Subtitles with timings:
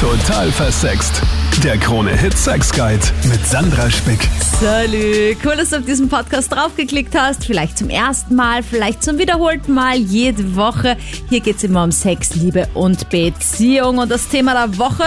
[0.00, 1.20] Total versext.
[1.64, 4.28] Der Krone Hit Sex Guide mit Sandra Spick.
[4.60, 7.44] Salü, cool, dass du auf diesen Podcast draufgeklickt hast.
[7.44, 10.96] Vielleicht zum ersten Mal, vielleicht zum wiederholten Mal, jede Woche.
[11.28, 13.98] Hier geht es immer um Sex, Liebe und Beziehung.
[13.98, 15.02] Und das Thema der Woche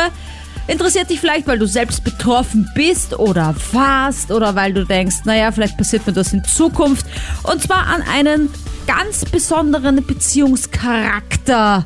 [0.68, 5.54] interessiert dich vielleicht, weil du selbst betroffen bist oder warst oder weil du denkst, naja,
[5.54, 7.06] vielleicht passiert mir das in Zukunft.
[7.44, 8.50] Und zwar an einen
[8.88, 11.86] ganz besonderen Beziehungscharakter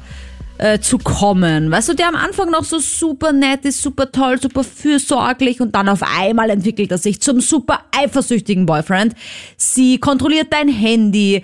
[0.58, 1.72] äh, zu kommen.
[1.72, 5.76] Weißt du, der am Anfang noch so super nett ist, super toll, super fürsorglich und
[5.76, 9.16] dann auf einmal entwickelt er sich zum super eifersüchtigen Boyfriend.
[9.58, 11.44] Sie kontrolliert dein Handy.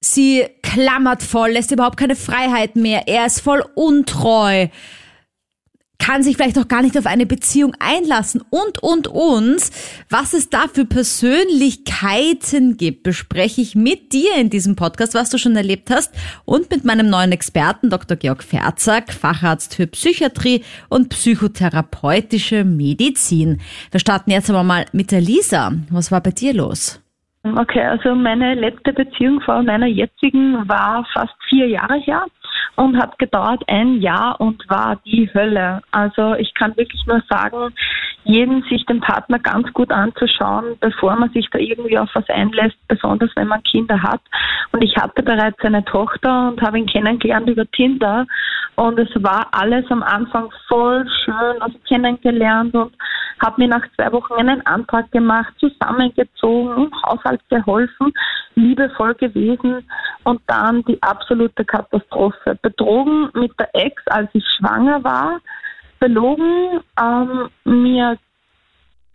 [0.00, 3.08] Sie klammert voll, lässt überhaupt keine Freiheit mehr.
[3.08, 4.68] Er ist voll untreu
[5.98, 9.60] kann sich vielleicht auch gar nicht auf eine Beziehung einlassen und, und, und.
[10.10, 15.38] Was es da für Persönlichkeiten gibt, bespreche ich mit dir in diesem Podcast, was du
[15.38, 16.14] schon erlebt hast
[16.44, 18.16] und mit meinem neuen Experten, Dr.
[18.16, 23.60] Georg Ferzack, Facharzt für Psychiatrie und psychotherapeutische Medizin.
[23.90, 25.72] Wir starten jetzt aber mal mit der Lisa.
[25.90, 27.02] Was war bei dir los?
[27.54, 32.26] Okay, also meine letzte Beziehung vor meiner jetzigen war fast vier Jahre her
[32.76, 35.82] und hat gedauert ein Jahr und war die Hölle.
[35.90, 37.74] Also ich kann wirklich nur sagen,
[38.24, 42.76] jeden sich den Partner ganz gut anzuschauen, bevor man sich da irgendwie auf was einlässt,
[42.88, 44.20] besonders wenn man Kinder hat.
[44.72, 48.26] Und ich hatte bereits eine Tochter und habe ihn kennengelernt über Tinder.
[48.74, 52.92] Und es war alles am Anfang voll schön, also kennengelernt und
[53.40, 58.12] habe mir nach zwei Wochen einen Antrag gemacht, zusammengezogen, im Haushalt geholfen,
[58.54, 59.86] liebevoll gewesen
[60.24, 62.58] und dann die absolute Katastrophe.
[62.62, 65.40] Betrogen mit der Ex, als ich schwanger war,
[66.00, 68.18] belogen, ähm, mir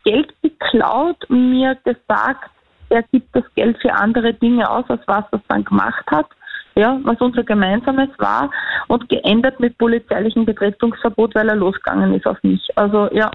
[0.03, 2.49] Geld geklaut, mir gesagt,
[2.89, 6.27] er gibt das Geld für andere Dinge aus, als was er dann gemacht hat,
[6.75, 8.49] ja, was unser gemeinsames war
[8.87, 12.67] und geendet mit polizeilichem Betretungsverbot, weil er losgegangen ist auf mich.
[12.75, 13.31] Also ja,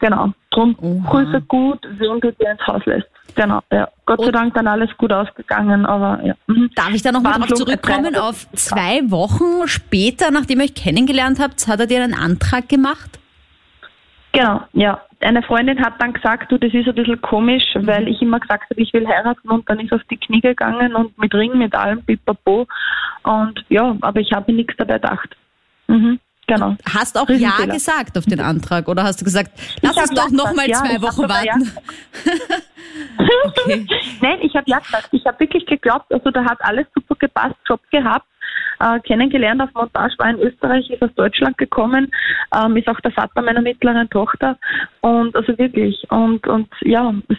[0.00, 0.32] genau.
[0.50, 1.10] Drum Oha.
[1.10, 3.08] Grüße gut, wen du dir ins Haus lässt.
[3.34, 3.88] Genau, ja.
[4.06, 6.34] Gott sei Dank dann alles gut ausgegangen, aber ja.
[6.46, 6.70] Mhm.
[6.74, 8.16] Darf ich da noch mal drauf zurückkommen?
[8.16, 13.18] Auf zwei Wochen später, nachdem ihr euch kennengelernt habt, hat er dir einen Antrag gemacht?
[14.32, 15.00] Genau, ja.
[15.20, 17.86] Eine Freundin hat dann gesagt, du, das ist ein bisschen komisch, mhm.
[17.86, 20.94] weil ich immer gesagt habe, ich will heiraten und dann ist auf die Knie gegangen
[20.94, 22.66] und mit Ring, mit allem, pipapo.
[23.24, 25.36] Und ja, aber ich habe nichts dabei gedacht.
[25.88, 26.20] Mhm.
[26.48, 26.76] Genau.
[26.88, 30.54] Hast auch Ja gesagt auf den Antrag oder hast du gesagt, lass uns doch noch
[30.54, 31.72] mal ja, zwei Wochen warten?
[32.24, 32.32] Ja.
[33.44, 33.86] okay.
[34.22, 35.08] Nein, ich habe Ja gesagt.
[35.12, 38.26] Ich habe wirklich geglaubt, also da hat alles super gepasst, Job gehabt,
[38.80, 42.10] äh, kennengelernt auf Montage, war in Österreich, ist aus Deutschland gekommen,
[42.56, 44.56] ähm, ist auch der Vater meiner mittleren Tochter
[45.02, 47.36] und also wirklich und und ja, es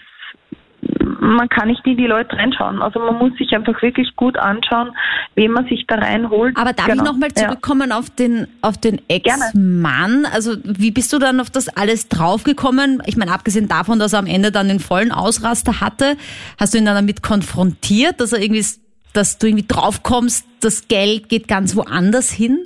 [1.04, 2.82] man kann nicht in die Leute reinschauen.
[2.82, 4.92] Also man muss sich einfach wirklich gut anschauen,
[5.36, 6.58] wen man sich da reinholt.
[6.58, 7.04] Aber darf genau.
[7.04, 7.98] ich nochmal zurückkommen ja.
[7.98, 10.26] auf den, auf den Ex-Mann?
[10.32, 13.02] Also wie bist du dann auf das alles draufgekommen?
[13.06, 16.18] Ich meine, abgesehen davon, dass er am Ende dann den vollen Ausraster hatte,
[16.60, 18.66] hast du ihn dann damit konfrontiert, dass er irgendwie,
[19.14, 22.60] dass du irgendwie draufkommst, das Geld geht ganz woanders hin?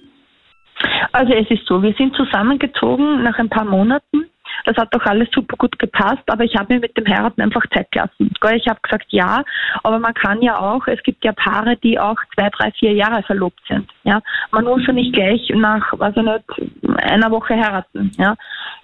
[1.11, 4.25] Also es ist so, wir sind zusammengezogen nach ein paar Monaten
[4.65, 7.63] das hat doch alles super gut gepasst, aber ich habe mir mit dem Heiraten einfach
[7.73, 8.31] Zeit gelassen.
[8.55, 9.43] Ich habe gesagt, ja,
[9.83, 13.23] aber man kann ja auch, es gibt ja Paare, die auch zwei, drei, vier Jahre
[13.23, 13.89] verlobt sind.
[14.03, 14.21] Ja,
[14.51, 18.11] man muss ja nicht gleich nach, weiß ich nicht, einer Woche heiraten.
[18.17, 18.35] Ja,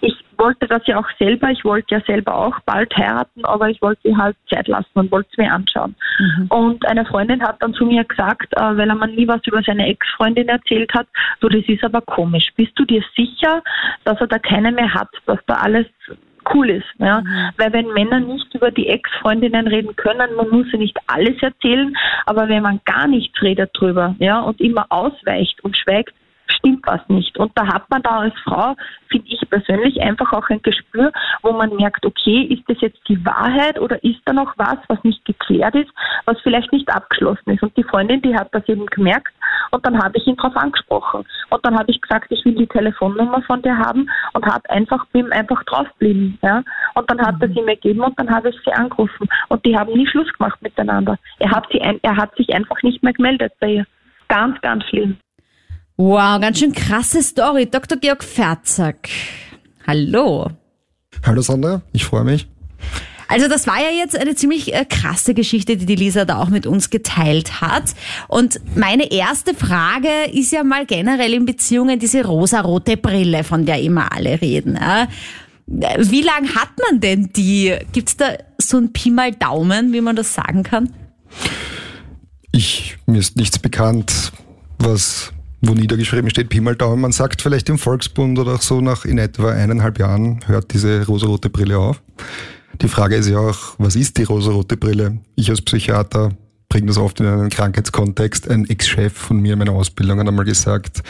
[0.02, 1.50] ich wollte das ja auch selber.
[1.52, 5.30] Ich wollte ja selber auch bald heiraten, aber ich wollte halt Zeit lassen und wollte
[5.32, 5.96] es mir anschauen.
[6.18, 6.48] Mhm.
[6.50, 9.62] Und eine Freundin hat dann zu mir gesagt, äh, weil er mir nie was über
[9.62, 11.08] seine Ex-Freundin erzählt hat,
[11.42, 12.48] du, das ist aber komisch.
[12.56, 13.62] Bist du dir sicher,
[14.06, 15.86] dass er da keine mehr hat, dass da alles
[16.54, 16.88] cool ist.
[16.98, 17.22] Ja?
[17.22, 17.50] Mhm.
[17.58, 21.96] Weil wenn Männer nicht über die Ex-Freundinnen reden können, man muss ja nicht alles erzählen,
[22.26, 26.14] aber wenn man gar nichts redet drüber ja, und immer ausweicht und schweigt,
[26.52, 27.38] stimmt was nicht.
[27.38, 28.76] Und da hat man da als Frau,
[29.10, 31.12] finde ich persönlich, einfach auch ein Gespür,
[31.42, 35.04] wo man merkt, okay, ist das jetzt die Wahrheit oder ist da noch was, was
[35.04, 35.90] nicht geklärt ist,
[36.26, 37.64] was vielleicht nicht abgeschlossen ist.
[37.64, 39.34] Und die Freundin, die hat das eben gemerkt
[39.72, 41.26] und dann habe ich ihn darauf angesprochen.
[41.50, 45.06] Und dann habe ich gesagt, ich will die Telefonnummer von dir haben und habe einfach
[45.08, 46.38] bin einfach draufgeblieben.
[46.42, 46.64] Ja?
[46.96, 47.42] Und dann hat mhm.
[47.42, 49.28] er sie mir gegeben und dann habe ich sie angerufen.
[49.50, 51.18] Und die haben nie Schluss gemacht miteinander.
[51.40, 53.86] Er hat, sie ein, er hat sich einfach nicht mehr gemeldet bei ihr.
[54.28, 55.18] Ganz, ganz schlimm.
[56.02, 57.66] Wow, ganz schön krasse Story.
[57.66, 57.98] Dr.
[57.98, 59.10] Georg Ferzack.
[59.86, 60.50] Hallo.
[61.26, 62.48] Hallo Sandra, ich freue mich.
[63.28, 66.48] Also das war ja jetzt eine ziemlich äh, krasse Geschichte, die die Lisa da auch
[66.48, 67.96] mit uns geteilt hat.
[68.30, 73.82] Und meine erste Frage ist ja mal generell in Beziehungen diese rosarote Brille, von der
[73.82, 74.80] immer alle reden.
[75.68, 77.76] Wie lang hat man denn die?
[77.92, 80.94] Gibt's da so ein Pi mal Daumen, wie man das sagen kann?
[82.54, 84.32] Ich, mir ist nichts bekannt,
[84.78, 87.02] was wo niedergeschrieben steht Pi mal Daumen.
[87.02, 91.50] Man sagt vielleicht im Volksbund oder so nach in etwa eineinhalb Jahren hört diese rosarote
[91.50, 92.02] Brille auf.
[92.82, 95.20] Die Frage ist ja auch, was ist die rosarote Brille?
[95.36, 96.32] Ich als Psychiater
[96.70, 98.50] bringe das oft in einen Krankheitskontext.
[98.50, 101.02] Ein Ex-Chef von mir in meiner Ausbildung hat einmal gesagt,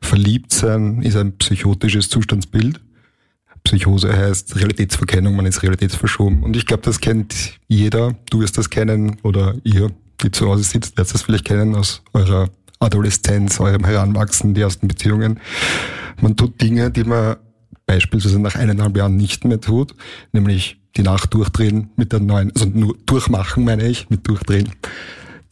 [0.00, 2.80] verliebt sein ist ein psychotisches Zustandsbild.
[3.64, 6.42] Psychose heißt Realitätsverkennung, man ist realitätsverschoben.
[6.42, 8.14] Und ich glaube, das kennt jeder.
[8.30, 9.90] Du wirst das kennen oder ihr,
[10.22, 12.48] die zu Hause sitzt, werdet das vielleicht kennen aus eurer
[12.82, 15.40] Adoleszenz, eurem Heranwachsen, die ersten Beziehungen.
[16.20, 17.36] Man tut Dinge, die man
[17.86, 19.94] beispielsweise nach eineinhalb Jahren nicht mehr tut,
[20.32, 24.70] nämlich die Nacht durchdrehen mit der neuen, also nur durchmachen meine ich, mit durchdrehen,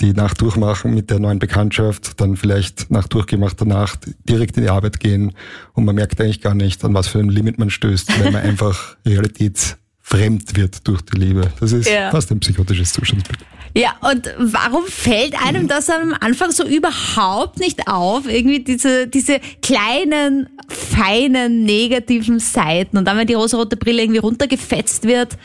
[0.01, 4.71] die Nacht durchmachen mit der neuen Bekanntschaft, dann vielleicht nach durchgemachter Nacht direkt in die
[4.71, 5.33] Arbeit gehen
[5.75, 8.43] und man merkt eigentlich gar nicht, an was für ein Limit man stößt, wenn man
[8.43, 11.53] einfach realitätsfremd wird durch die Liebe.
[11.61, 12.11] Das ist ja.
[12.11, 13.41] fast ein psychotisches Zustandsbild.
[13.75, 18.27] Ja, und warum fällt einem das am Anfang so überhaupt nicht auf?
[18.27, 22.99] Irgendwie diese, diese kleinen, feinen, negativen Seiten.
[22.99, 25.39] Und dann, wenn die rosarote Brille irgendwie runtergefetzt wird,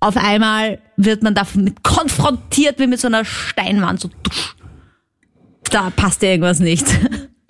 [0.00, 4.00] auf einmal wird man damit konfrontiert wie mit so einer Steinwand.
[4.00, 4.10] So,
[5.70, 6.86] da passt ja irgendwas nicht.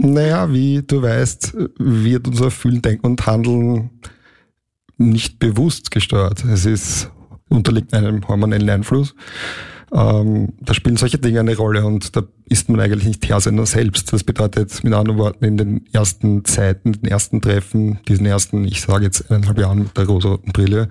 [0.00, 3.90] Naja, wie du weißt, wird unser Fühlen, Denken und Handeln
[4.96, 6.44] nicht bewusst gesteuert.
[6.44, 7.10] Es ist,
[7.48, 9.16] unterliegt einem hormonellen Einfluss.
[9.92, 13.66] Ähm, da spielen solche Dinge eine Rolle und da ist man eigentlich nicht Herr seiner
[13.66, 14.12] selbst.
[14.12, 18.80] Das bedeutet mit anderen Worten, in den ersten Zeiten, den ersten Treffen, diesen ersten, ich
[18.80, 20.88] sage jetzt eineinhalb Jahren mit der rosa-roten Brille,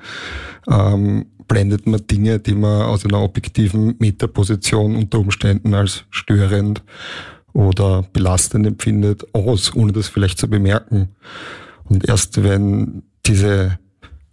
[0.68, 6.84] ähm, blendet man Dinge, die man aus einer objektiven Metaposition unter Umständen als störend
[7.54, 11.10] oder belastend empfindet, aus, ohne das vielleicht zu bemerken.
[11.86, 13.80] Und erst wenn diese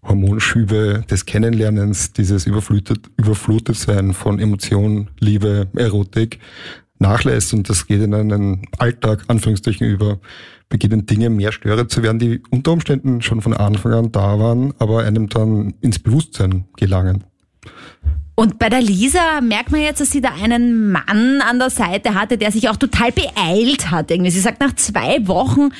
[0.04, 6.38] Hormonschübe des Kennenlernens, dieses überflutet, überflutet sein von Emotionen, Liebe, Erotik
[6.98, 10.20] nachlässt und das geht in einen Alltag, Anführungsstrichen über,
[10.68, 14.74] beginnen Dinge mehr störend zu werden, die unter Umständen schon von Anfang an da waren,
[14.78, 17.24] aber einem dann ins Bewusstsein gelangen.
[18.36, 22.14] Und bei der Lisa merkt man jetzt, dass sie da einen Mann an der Seite
[22.14, 24.10] hatte, der sich auch total beeilt hat.
[24.10, 24.31] Irgendwie.
[24.31, 25.70] Sie sagt, nach zwei Wochen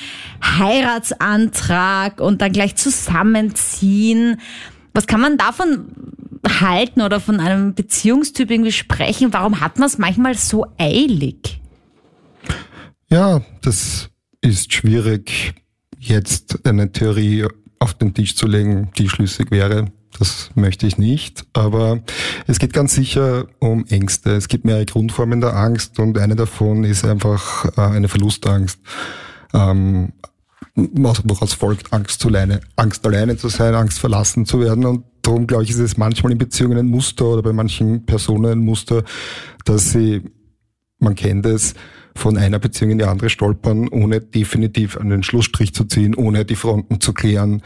[0.41, 4.41] Heiratsantrag und dann gleich zusammenziehen.
[4.93, 5.87] Was kann man davon
[6.61, 9.33] halten oder von einem Beziehungstyp irgendwie sprechen?
[9.33, 11.61] Warum hat man es manchmal so eilig?
[13.11, 14.11] Ja, das
[14.41, 15.55] ist schwierig,
[15.99, 17.47] jetzt eine Theorie
[17.81, 19.87] auf den Tisch zu legen, die schlüssig wäre.
[20.19, 21.45] Das möchte ich nicht.
[21.53, 22.01] Aber
[22.47, 24.31] es geht ganz sicher um Ängste.
[24.31, 28.79] Es gibt mehrere Grundformen der Angst und eine davon ist einfach äh, eine Verlustangst.
[29.53, 30.13] Ähm,
[30.77, 34.85] woraus folgt Angst zu alleine, Angst alleine zu sein, Angst verlassen zu werden.
[34.85, 38.53] Und darum glaube ich, ist es manchmal in Beziehungen ein Muster oder bei manchen Personen
[38.53, 39.05] ein Muster,
[39.65, 40.23] dass sie,
[40.99, 41.75] man kennt es,
[42.17, 46.55] von einer Beziehung in die andere stolpern, ohne definitiv einen Schlussstrich zu ziehen, ohne die
[46.55, 47.63] Fronten zu klären.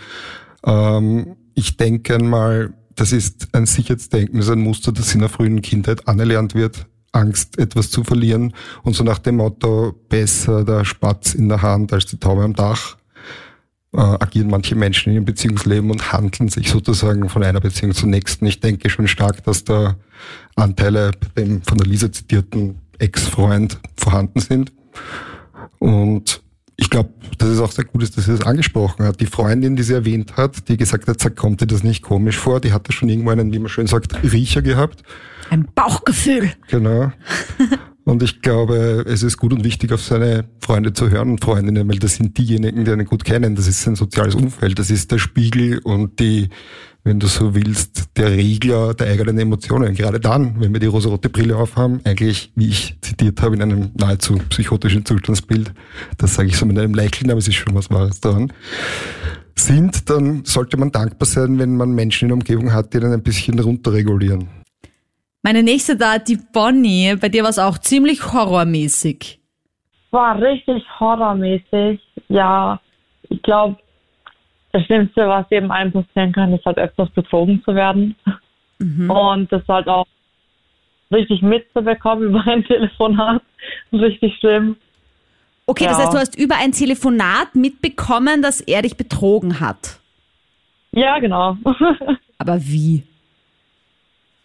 [0.65, 5.29] Ähm, ich denke mal, das ist ein Sicherheitsdenken, das ist ein Muster, das in der
[5.29, 8.55] frühen Kindheit anerlernt wird, Angst, etwas zu verlieren.
[8.85, 12.55] Und so nach dem Motto, besser der Spatz in der Hand als die Taube am
[12.55, 12.97] Dach,
[13.93, 18.09] äh, agieren manche Menschen in ihrem Beziehungsleben und handeln sich sozusagen von einer Beziehung zur
[18.09, 18.47] nächsten.
[18.47, 19.97] Ich denke schon stark, dass da
[20.55, 24.73] Anteile bei dem von der Lisa zitierten Ex-Freund vorhanden sind.
[25.81, 26.41] Und
[26.81, 29.21] ich glaube, dass es auch sehr gut ist, dass sie das angesprochen hat.
[29.21, 32.61] Die Freundin, die sie erwähnt hat, die gesagt hat, kommt dir das nicht komisch vor,
[32.61, 35.03] die hatte schon irgendwo einen, wie man schön sagt, Riecher gehabt.
[35.51, 36.53] Ein Bauchgefühl.
[36.69, 37.13] Genau.
[38.05, 41.87] Und ich glaube, es ist gut und wichtig, auf seine Freunde zu hören und Freundinnen,
[41.91, 43.55] weil das sind diejenigen, die einen gut kennen.
[43.55, 46.49] Das ist sein soziales Umfeld, das ist der Spiegel und die
[47.09, 49.95] wenn du so willst, der Regler der eigenen Emotionen.
[49.95, 53.91] Gerade dann, wenn wir die rosarote Brille aufhaben, eigentlich, wie ich zitiert habe, in einem
[53.99, 55.73] nahezu psychotischen Zustandsbild,
[56.19, 58.53] das sage ich so mit einem Lächeln, aber es ist schon was Wahres daran,
[59.55, 63.13] sind, dann sollte man dankbar sein, wenn man Menschen in der Umgebung hat, die dann
[63.13, 64.49] ein bisschen runterregulieren.
[65.43, 69.41] Meine nächste da, die Bonnie, bei dir war es auch ziemlich horrormäßig.
[70.11, 72.81] War richtig horrormäßig, ja.
[73.31, 73.79] Ich glaube,
[74.73, 78.15] das Schlimmste, was eben einem passieren kann, ist halt öfters betrogen zu werden.
[78.79, 79.11] Mhm.
[79.11, 80.07] Und das halt auch
[81.11, 83.43] richtig mitzubekommen über ein Telefonat.
[83.93, 84.77] Richtig schlimm.
[85.67, 85.91] Okay, ja.
[85.91, 89.99] das heißt, du hast über ein Telefonat mitbekommen, dass er dich betrogen hat.
[90.93, 91.57] Ja, genau.
[92.39, 93.03] Aber wie?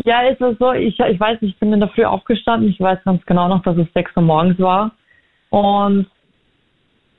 [0.04, 2.70] Ja, ist es so, ich, ich weiß, ich bin in der Früh aufgestanden.
[2.70, 4.92] Ich weiß ganz genau noch, dass es 6 Uhr morgens war.
[5.50, 6.08] Und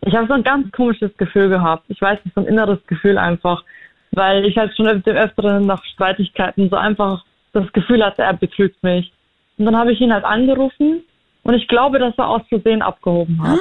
[0.07, 1.85] ich habe so ein ganz komisches Gefühl gehabt.
[1.89, 3.65] Ich weiß nicht, so ein inneres Gefühl einfach,
[4.13, 8.83] weil ich halt schon dem Öfteren nach Streitigkeiten so einfach das Gefühl hatte, er betrügt
[8.83, 9.13] mich.
[9.57, 11.03] Und dann habe ich ihn halt angerufen
[11.43, 13.59] und ich glaube, dass er aus Versehen abgehoben hat.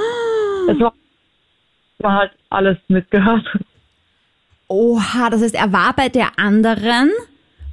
[0.70, 0.94] Es war,
[2.00, 3.46] man halt alles mitgehört.
[4.68, 7.12] Oha, das heißt, er war bei der anderen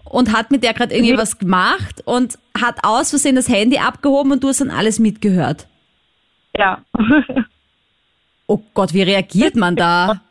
[0.05, 4.33] und hat mit der gerade irgendwie was gemacht und hat aus Versehen das Handy abgehoben
[4.33, 5.67] und du hast dann alles mitgehört.
[6.57, 6.83] Ja.
[8.51, 10.23] Oh Gott, wie reagiert man da?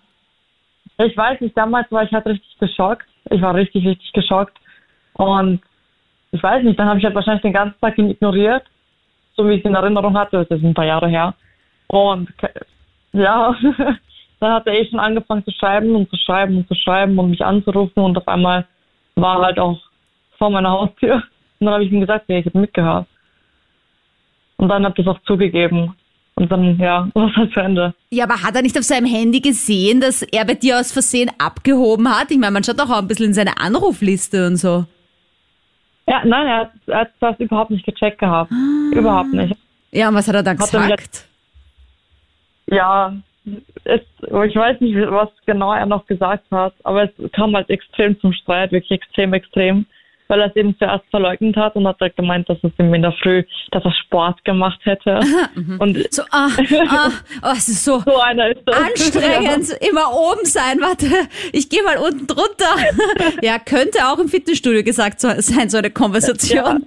[0.97, 3.07] Ich weiß nicht, damals war ich halt richtig geschockt.
[3.29, 4.57] Ich war richtig, richtig geschockt.
[5.13, 5.61] Und
[6.33, 8.63] ich weiß nicht, dann habe ich halt wahrscheinlich den ganzen Tag ihn ignoriert,
[9.37, 10.45] so wie ich es in Erinnerung hatte.
[10.45, 11.33] Das ist ein paar Jahre her.
[11.87, 12.29] Und
[13.13, 13.55] ja,
[14.41, 17.29] dann hat er eh schon angefangen zu schreiben und zu schreiben und zu schreiben und
[17.29, 18.03] mich anzurufen.
[18.03, 18.67] Und auf einmal
[19.15, 19.79] war er halt auch
[20.37, 21.23] vor meiner Haustür.
[21.59, 23.07] Und dann habe ich ihm gesagt, ja, ich habe mitgehört.
[24.57, 25.95] Und dann hat er es auch zugegeben.
[26.39, 27.93] Und dann, ja, war es halt zu Ende.
[28.11, 31.29] Ja, aber hat er nicht auf seinem Handy gesehen, dass er bei dir aus Versehen
[31.37, 32.31] abgehoben hat?
[32.31, 34.85] Ich meine, man schaut doch auch ein bisschen in seine Anrufliste und so.
[36.07, 38.51] Ja, nein, er hat, er hat das überhaupt nicht gecheckt gehabt.
[38.93, 39.53] Überhaupt nicht.
[39.91, 41.27] Ja, und was hat er dann Hat er gesagt?
[42.67, 43.13] Ja,
[43.83, 48.17] es, ich weiß nicht, was genau er noch gesagt hat, aber es kam halt extrem
[48.21, 49.85] zum Streit, wirklich extrem, extrem,
[50.29, 53.01] weil er es eben zuerst verleugnet hat und hat halt gemeint, dass es ihm in
[53.01, 55.19] der Früh, dass er Sport gemacht hätte.
[55.79, 56.49] Und So, ah,
[56.87, 58.75] ah, oh, es ist so so einer ist das.
[58.77, 60.79] anstrengend, immer oben sein.
[60.79, 61.07] Warte,
[61.51, 62.75] ich gehe mal unten drunter.
[63.41, 66.85] Ja, könnte auch im Fitnessstudio gesagt sein, so eine Konversation.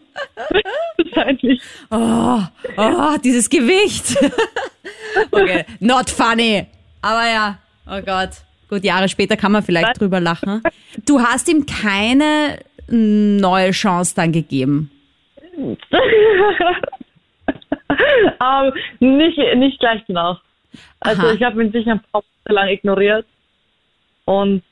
[0.97, 1.61] Wahrscheinlich.
[1.91, 2.41] Oh,
[2.77, 4.17] oh, dieses Gewicht.
[5.31, 6.67] Okay, not funny.
[7.01, 8.31] Aber ja, oh Gott.
[8.69, 10.63] Gut, Jahre später kann man vielleicht drüber lachen.
[11.05, 12.59] Du hast ihm keine
[12.89, 14.91] neue Chance dann gegeben.
[18.39, 20.41] Aber nicht, nicht gleich danach.
[21.01, 21.33] Also Aha.
[21.33, 23.27] ich habe ihn sicher ein paar Monate lang ignoriert
[24.25, 24.63] und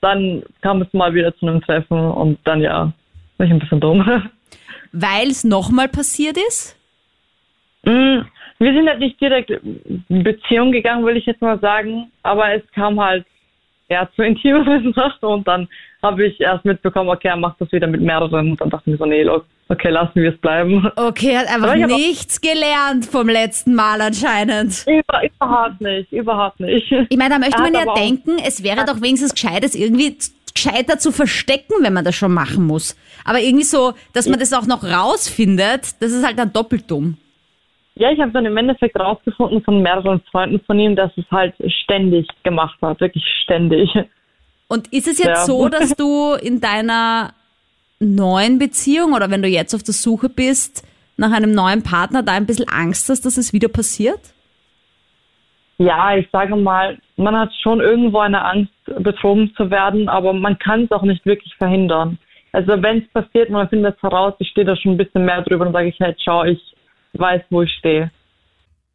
[0.00, 2.92] dann kam es mal wieder zu einem Treffen und dann ja,
[3.36, 4.04] war ich ein bisschen dumm.
[4.92, 6.76] Weil es nochmal passiert ist?
[7.84, 8.20] Mm,
[8.58, 12.62] Wir sind halt nicht direkt in Beziehung gegangen, will ich jetzt mal sagen, aber es
[12.72, 13.24] kam halt
[13.88, 15.68] ja zu intimeren Sachen und dann
[16.02, 18.92] habe ich erst mitbekommen, okay, er macht das wieder mit mehreren und dann dachte ich
[18.92, 19.26] mir so, nee,
[19.68, 20.90] okay, lassen wir es bleiben.
[20.96, 24.84] Okay, hat einfach nichts gelernt vom letzten Mal anscheinend.
[24.86, 26.90] Über, überhaupt nicht, überhaupt nicht.
[27.08, 30.16] Ich meine, da möchte Er man ja denken, es wäre doch wenigstens gescheit, es irgendwie
[30.52, 32.96] gescheiter zu verstecken, wenn man das schon machen muss.
[33.24, 37.16] Aber irgendwie so, dass man das auch noch rausfindet, das ist halt dann doppelt dumm.
[37.94, 41.54] Ja, ich habe dann im Endeffekt rausgefunden von mehreren Freunden von ihm, dass es halt
[41.82, 43.90] ständig gemacht hat, wirklich ständig.
[44.70, 45.44] Und ist es jetzt Ja.
[45.46, 47.34] so, dass du in deiner
[47.98, 50.86] neuen Beziehung oder wenn du jetzt auf der Suche bist
[51.16, 54.20] nach einem neuen Partner, da ein bisschen Angst hast, dass es wieder passiert?
[55.78, 60.56] Ja, ich sage mal, man hat schon irgendwo eine Angst, betrogen zu werden, aber man
[60.58, 62.18] kann es auch nicht wirklich verhindern.
[62.52, 65.42] Also wenn es passiert, man findet es heraus, ich stehe da schon ein bisschen mehr
[65.42, 66.60] drüber und sage ich halt, schau, ich
[67.14, 68.12] weiß, wo ich stehe.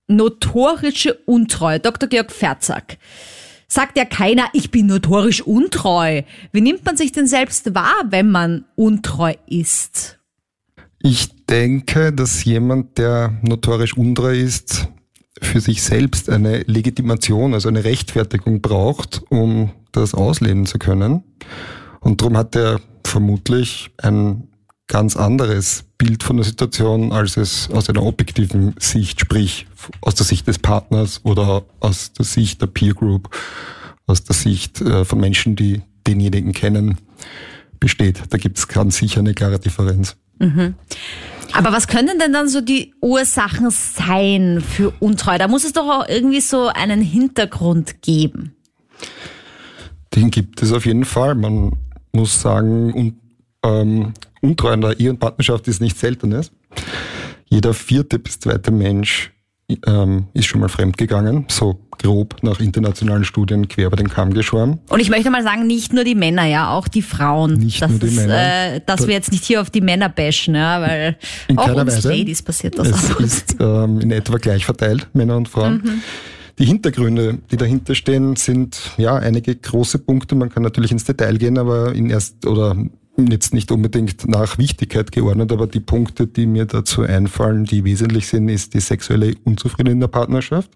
[0.08, 1.80] Notorische Untreue.
[1.82, 2.08] Dr.
[2.08, 2.98] Georg Ferzack.
[3.68, 6.22] Sagt ja keiner, ich bin notorisch untreu.
[6.52, 10.20] Wie nimmt man sich denn selbst wahr, wenn man untreu ist?
[11.00, 14.88] Ich denke, dass jemand, der notorisch untreu ist,
[15.42, 21.24] für sich selbst eine Legitimation, also eine Rechtfertigung braucht, um das ausleben zu können.
[22.00, 24.48] Und darum hat er vermutlich ein
[24.88, 29.66] ganz anderes Bild von der Situation, als es aus einer objektiven Sicht, sprich
[30.02, 33.30] aus der Sicht des Partners oder aus der Sicht der Peer Group,
[34.08, 36.98] aus der Sicht äh, von Menschen, die denjenigen kennen,
[37.80, 38.24] besteht.
[38.30, 40.18] Da gibt es ganz sicher eine klare Differenz.
[41.54, 45.38] Aber was können denn dann so die Ursachen sein für Untreue?
[45.38, 48.56] Da muss es doch auch irgendwie so einen Hintergrund geben.
[50.14, 51.36] Den gibt es auf jeden Fall.
[51.36, 51.74] Man
[52.12, 53.20] muss sagen, un,
[53.64, 54.14] ähm,
[54.46, 56.52] Untreue in der Ehe- und Partnerschaft ist nichts Seltenes.
[57.48, 59.32] Jeder vierte bis zweite Mensch
[59.88, 64.80] ähm, ist schon mal fremdgegangen, so grob nach internationalen Studien quer über den Kamm geschoren.
[64.90, 67.54] Und ich möchte mal sagen, nicht nur die Männer, ja, auch die Frauen.
[67.54, 68.76] Nicht dass nur die das, Männer.
[68.76, 71.96] Äh, dass wir jetzt nicht hier auf die Männer bashen, ja, weil In auch uns
[71.96, 72.10] Weise.
[72.10, 73.20] Ladies passiert das Es auch.
[73.20, 75.82] ist ähm, in etwa gleich verteilt, Männer und Frauen.
[75.84, 76.02] Mhm.
[76.60, 80.36] Die Hintergründe, die dahinter stehen, sind ja einige große Punkte.
[80.36, 82.78] Man kann natürlich ins Detail gehen, aber in erst oder
[83.18, 88.28] jetzt nicht unbedingt nach Wichtigkeit geordnet, aber die Punkte, die mir dazu einfallen, die wesentlich
[88.28, 90.70] sind, ist die sexuelle Unzufriedenheit in der Partnerschaft.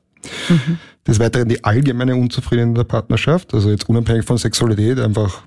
[1.07, 5.41] Des Weiteren die allgemeine Unzufriedenheit in der Partnerschaft, also jetzt unabhängig von Sexualität, einfach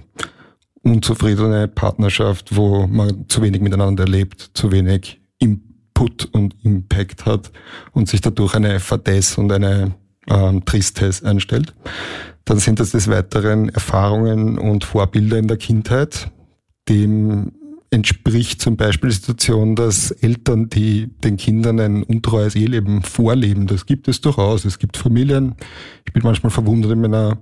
[0.82, 7.52] unzufriedene Partnerschaft, wo man zu wenig miteinander lebt, zu wenig Input und Impact hat
[7.92, 9.94] und sich dadurch eine Fadesse und eine
[10.28, 11.74] ähm, Tristesse einstellt.
[12.44, 16.30] Dann sind das des Weiteren Erfahrungen und Vorbilder in der Kindheit,
[16.92, 17.52] dem
[17.90, 23.66] entspricht zum Beispiel die Situation, dass Eltern, die den Kindern ein untreues Eheleben vorleben.
[23.66, 24.64] Das gibt es durchaus.
[24.64, 25.54] Es gibt Familien.
[26.06, 27.38] Ich bin manchmal verwundert in meiner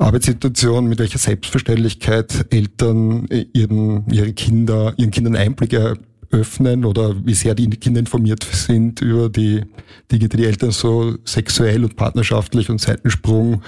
[0.00, 5.94] Arbeitssituation, mit welcher Selbstverständlichkeit Eltern ihren, ihre Kinder, ihren Kindern Einblicke
[6.32, 9.62] öffnen oder wie sehr die Kinder informiert sind über die
[10.10, 13.62] Dinge, die die Eltern so sexuell und partnerschaftlich und Seitensprung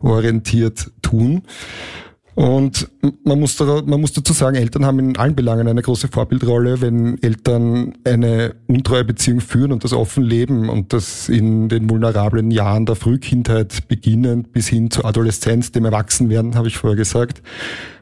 [0.00, 1.42] orientiert tun.
[2.40, 2.88] Und
[3.22, 6.80] man muss, da, man muss dazu sagen, Eltern haben in allen Belangen eine große Vorbildrolle,
[6.80, 12.50] wenn Eltern eine untreue Beziehung führen und das offen leben und das in den vulnerablen
[12.50, 17.42] Jahren der Frühkindheit beginnend bis hin zur Adoleszenz, dem Erwachsenwerden, habe ich vorher gesagt,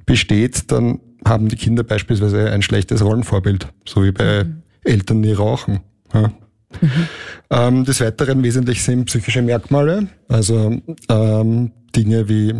[0.07, 4.63] besteht, dann haben die Kinder beispielsweise ein schlechtes Rollenvorbild, so wie bei mhm.
[4.85, 5.81] Eltern, die rauchen.
[6.15, 6.29] Ja.
[6.81, 6.91] Mhm.
[7.51, 12.55] Ähm, des Weiteren wesentlich sind psychische Merkmale, also ähm, Dinge wie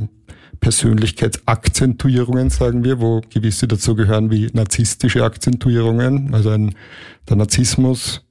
[0.61, 6.75] Persönlichkeitsakzentuierungen, sagen wir, wo gewisse dazu gehören wie narzisstische Akzentuierungen, also ein,
[7.29, 8.23] der Narzissmus,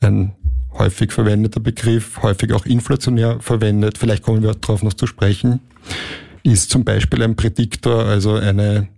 [0.00, 0.34] ein
[0.72, 5.60] häufig verwendeter Begriff, häufig auch inflationär verwendet, vielleicht kommen wir darauf noch zu sprechen,
[6.42, 8.88] ist zum Beispiel ein Prädiktor, also eine,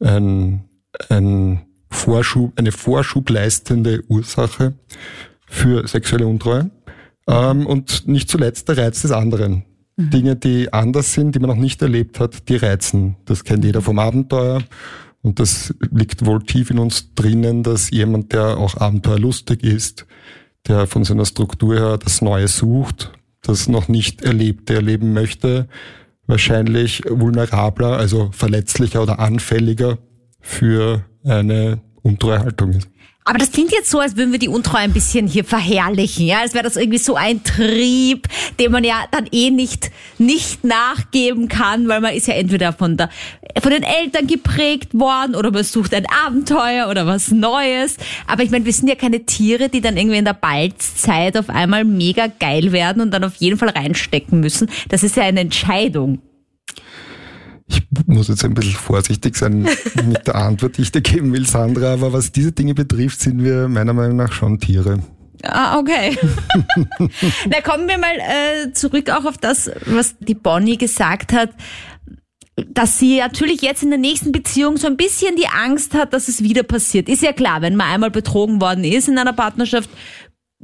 [0.00, 0.64] ein,
[1.08, 4.74] ein Vorschub, eine vorschubleistende Ursache
[5.46, 6.70] für sexuelle Untreue.
[7.26, 9.64] Ähm, und nicht zuletzt der Reiz des anderen.
[10.00, 10.10] Mhm.
[10.10, 13.16] Dinge, die anders sind, die man noch nicht erlebt hat, die reizen.
[13.24, 14.62] Das kennt jeder vom Abenteuer.
[15.22, 20.06] Und das liegt wohl tief in uns drinnen, dass jemand, der auch abenteuerlustig ist,
[20.66, 25.68] der von seiner Struktur her das Neue sucht, das noch nicht Erlebte erleben möchte,
[26.26, 29.98] wahrscheinlich vulnerabler, also verletzlicher oder anfälliger
[30.40, 32.88] für eine Untreuhaltung ist.
[33.30, 36.40] Aber das klingt jetzt so, als würden wir die Untreue ein bisschen hier verherrlichen, ja,
[36.40, 38.26] als wäre das irgendwie so ein Trieb,
[38.58, 42.96] den man ja dann eh nicht, nicht nachgeben kann, weil man ist ja entweder von
[42.96, 43.08] der,
[43.62, 47.98] von den Eltern geprägt worden oder man sucht ein Abenteuer oder was Neues.
[48.26, 51.50] Aber ich meine, wir sind ja keine Tiere, die dann irgendwie in der Balzzeit auf
[51.50, 54.68] einmal mega geil werden und dann auf jeden Fall reinstecken müssen.
[54.88, 56.20] Das ist ja eine Entscheidung.
[57.70, 59.62] Ich muss jetzt ein bisschen vorsichtig sein
[60.06, 63.44] mit der Antwort, die ich dir geben will, Sandra, aber was diese Dinge betrifft, sind
[63.44, 64.98] wir meiner Meinung nach schon Tiere.
[65.42, 66.18] Ah, okay.
[67.48, 71.50] Na, kommen wir mal äh, zurück auch auf das, was die Bonnie gesagt hat,
[72.68, 76.28] dass sie natürlich jetzt in der nächsten Beziehung so ein bisschen die Angst hat, dass
[76.28, 77.08] es wieder passiert.
[77.08, 79.88] Ist ja klar, wenn man einmal betrogen worden ist in einer Partnerschaft,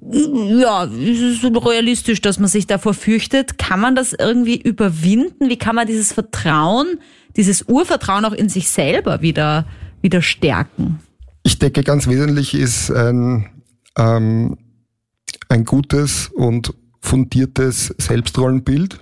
[0.00, 3.58] ja, ist es realistisch, dass man sich davor fürchtet.
[3.58, 5.48] Kann man das irgendwie überwinden?
[5.48, 7.00] Wie kann man dieses Vertrauen,
[7.36, 9.66] dieses Urvertrauen auch in sich selber wieder,
[10.02, 11.00] wieder stärken?
[11.42, 13.48] Ich denke, ganz wesentlich ist ein,
[13.96, 14.58] ähm,
[15.48, 18.98] ein gutes und fundiertes Selbstrollenbild.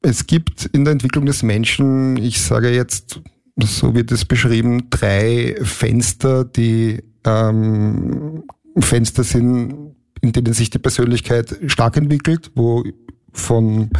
[0.00, 3.20] Es gibt in der Entwicklung des Menschen, ich sage jetzt,
[3.60, 8.44] so wird es beschrieben, drei Fenster, die ähm,
[8.78, 9.96] Fenster sind
[10.28, 12.84] in denen sich die Persönlichkeit stark entwickelt, wo
[13.32, 13.90] von,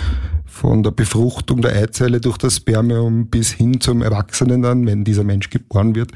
[0.45, 5.25] von der Befruchtung der Eizelle durch das Spermium bis hin zum Erwachsenen dann, wenn dieser
[5.25, 6.13] Mensch geboren wird,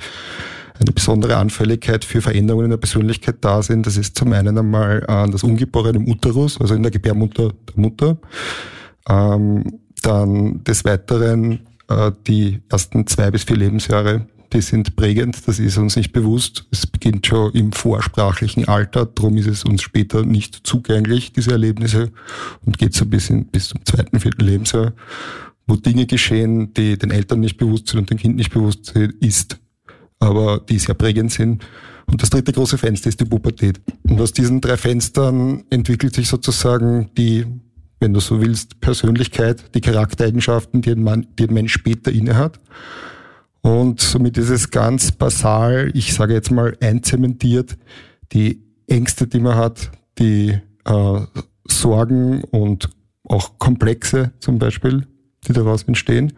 [0.78, 3.86] eine besondere Anfälligkeit für Veränderungen in der Persönlichkeit da sind.
[3.86, 7.76] Das ist zum einen einmal äh, das Ungeborene im Uterus, also in der Gebärmutter der
[7.76, 8.18] Mutter.
[9.08, 15.58] Ähm, dann des Weiteren äh, die ersten zwei bis vier Lebensjahre die sind prägend, das
[15.58, 16.66] ist uns nicht bewusst.
[16.70, 22.12] Es beginnt schon im vorsprachlichen Alter, darum ist es uns später nicht zugänglich, diese Erlebnisse,
[22.64, 24.92] und geht so bis, in, bis zum zweiten, vierten Lebensjahr,
[25.66, 29.58] wo Dinge geschehen, die den Eltern nicht bewusst sind und dem Kind nicht bewusst ist,
[30.18, 31.64] aber die sehr prägend sind.
[32.06, 33.80] Und das dritte große Fenster ist die Pubertät.
[34.02, 37.46] Und aus diesen drei Fenstern entwickelt sich sozusagen die,
[38.00, 42.60] wenn du so willst, Persönlichkeit, die Charaktereigenschaften, die ein, Mann, die ein Mensch später innehat.
[43.62, 47.76] Und somit ist es ganz basal, ich sage jetzt mal einzementiert,
[48.32, 51.20] die Ängste, die man hat, die äh,
[51.64, 52.90] Sorgen und
[53.24, 55.06] auch Komplexe zum Beispiel,
[55.46, 56.32] die daraus entstehen.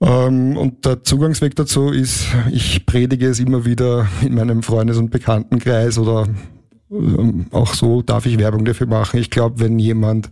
[0.00, 5.10] Ähm, und der Zugangsweg dazu ist, ich predige es immer wieder in meinem Freundes- und
[5.10, 6.26] Bekanntenkreis oder
[6.90, 9.18] ähm, auch so darf ich Werbung dafür machen.
[9.20, 10.30] Ich glaube, wenn jemand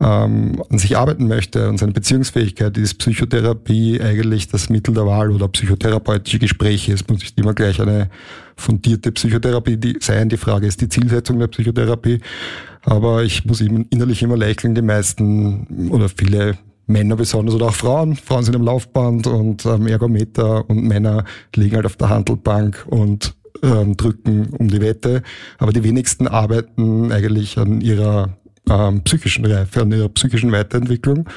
[0.00, 5.30] ähm, an sich arbeiten möchte und seine Beziehungsfähigkeit, ist Psychotherapie eigentlich das Mittel der Wahl
[5.30, 6.94] oder psychotherapeutische Gespräche.
[6.94, 8.08] Es muss nicht immer gleich eine
[8.56, 10.30] fundierte Psychotherapie sein.
[10.30, 12.20] Die Frage ist die Zielsetzung der Psychotherapie.
[12.82, 14.74] Aber ich muss innerlich immer lächeln.
[14.74, 18.16] Die meisten oder viele Männer besonders oder auch Frauen.
[18.16, 23.34] Frauen sind am Laufband und am Ergometer und Männer liegen halt auf der Handelbank und
[23.62, 25.22] ähm, drücken um die Wette.
[25.58, 28.36] Aber die wenigsten arbeiten eigentlich an ihrer
[28.70, 31.28] ähm, psychischen Reife, an ihrer psychischen Weiterentwicklung.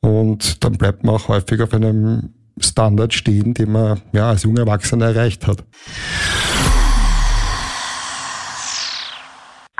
[0.00, 4.60] Und dann bleibt man auch häufig auf einem Standard stehen, den man ja als junger
[4.60, 5.64] Erwachsener erreicht hat.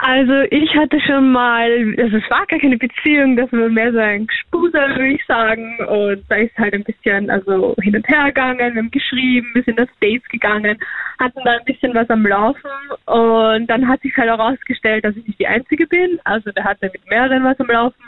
[0.02, 3.98] Also ich hatte schon mal, also es war gar keine Beziehung, das war mehr so
[3.98, 5.76] ein Gespuser, würde ich sagen.
[5.84, 9.62] Und da ist halt ein bisschen also hin und her gegangen, wir haben geschrieben, wir
[9.62, 10.78] sind auf Dates gegangen,
[11.18, 12.70] hatten da ein bisschen was am Laufen
[13.04, 16.18] und dann hat sich halt herausgestellt, dass ich nicht die Einzige bin.
[16.24, 18.02] Also der hatte mit mehreren was am Laufen.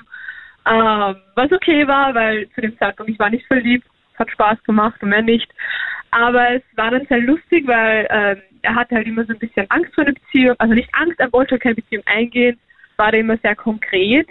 [0.64, 3.86] Ähm, was okay war, weil zu dem Zeitpunkt ich war nicht verliebt,
[4.18, 5.52] hat Spaß gemacht und mehr nicht.
[6.10, 9.66] Aber es war dann sehr lustig, weil ähm, er hatte halt immer so ein bisschen
[9.70, 10.54] Angst vor einer Beziehung.
[10.58, 12.58] Also nicht Angst, er wollte keine Beziehung eingehen.
[12.96, 14.28] War da immer sehr konkret.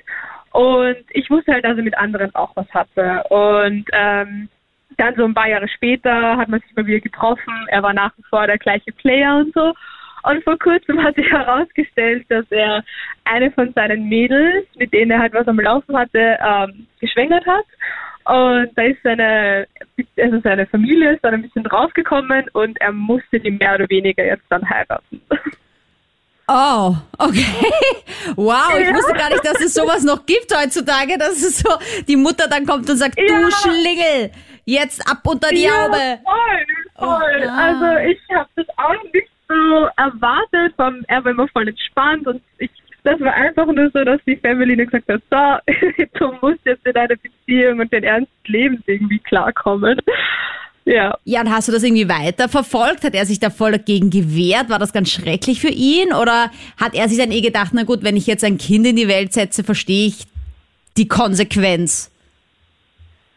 [0.51, 3.23] Und ich wusste halt, dass er mit anderen auch was hatte.
[3.29, 4.49] Und ähm,
[4.97, 7.65] dann so ein paar Jahre später hat man sich mal wieder getroffen.
[7.67, 9.73] Er war nach wie vor der gleiche Player und so.
[10.23, 12.83] Und vor kurzem hat sich herausgestellt, dass er
[13.23, 17.65] eine von seinen Mädels, mit denen er halt was am Laufen hatte, ähm, geschwängert hat.
[18.25, 19.67] Und da ist seine,
[20.17, 24.25] also seine Familie ist dann ein bisschen draufgekommen und er musste die mehr oder weniger
[24.25, 25.21] jetzt dann heiraten.
[26.53, 27.45] Oh, okay.
[28.35, 31.69] Wow, ich wusste gar nicht, dass es sowas noch gibt heutzutage, dass es so
[32.07, 33.39] die Mutter dann kommt und sagt, Ja.
[33.39, 34.31] du Schlingel,
[34.65, 36.19] jetzt ab unter die ja, Haube.
[36.23, 37.43] voll, voll.
[37.43, 37.67] Oh, ah.
[37.67, 40.73] Also ich habe das auch nicht so erwartet.
[40.75, 42.69] Vom, er war immer voll entspannt und ich,
[43.03, 45.73] das war einfach nur so, dass die Family dann gesagt hat, so,
[46.19, 49.99] du musst jetzt in deine Beziehung und den Ernst des Lebens irgendwie klarkommen.
[50.85, 51.15] Ja.
[51.25, 53.03] Ja, und hast du das irgendwie weiterverfolgt?
[53.03, 54.69] Hat er sich da voll dagegen gewehrt?
[54.69, 56.13] War das ganz schrecklich für ihn?
[56.13, 58.95] Oder hat er sich dann eh gedacht, na gut, wenn ich jetzt ein Kind in
[58.95, 60.23] die Welt setze, verstehe ich
[60.97, 62.10] die Konsequenz?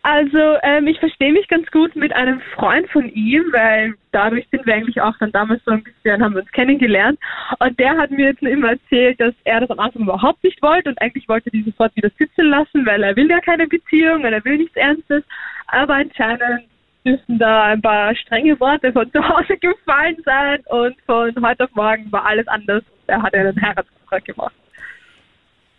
[0.04, 4.66] Also ähm, ich verstehe mich ganz gut mit einem Freund von ihm, weil dadurch sind
[4.66, 7.18] wir eigentlich auch dann damals so ein bisschen, haben wir uns kennengelernt.
[7.58, 10.90] Und der hat mir jetzt immer erzählt, dass er das am Anfang überhaupt nicht wollte
[10.90, 14.34] und eigentlich wollte die sofort wieder sitzen lassen, weil er will ja keine Beziehung, weil
[14.34, 15.24] er will nichts Ernstes.
[15.68, 16.68] Aber anscheinend
[17.04, 21.74] müssen da ein paar strenge Worte von zu Hause gefallen sein und von heute auf
[21.74, 22.82] morgen war alles anders.
[23.06, 24.54] Er hat einen Heiratsantrag gemacht.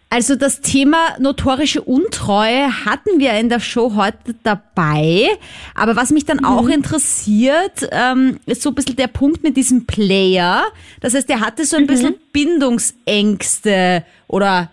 [0.09, 5.27] Also das Thema notorische Untreue hatten wir in der Show heute dabei.
[5.73, 9.85] Aber was mich dann auch interessiert, ähm, ist so ein bisschen der Punkt mit diesem
[9.85, 10.63] Player.
[11.01, 14.69] Das heißt, er hatte so ein bisschen Bindungsängste oder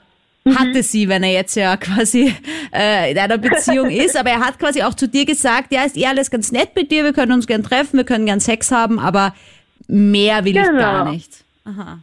[0.57, 2.35] hatte sie, wenn er jetzt ja quasi
[2.75, 4.17] äh, in einer Beziehung ist.
[4.17, 6.91] Aber er hat quasi auch zu dir gesagt, ja, ist eh alles ganz nett mit
[6.91, 9.35] dir, wir können uns gern treffen, wir können gern Sex haben, aber
[9.89, 10.79] mehr will ich Genau.
[10.79, 11.31] gar nicht.
[11.65, 12.01] Aha.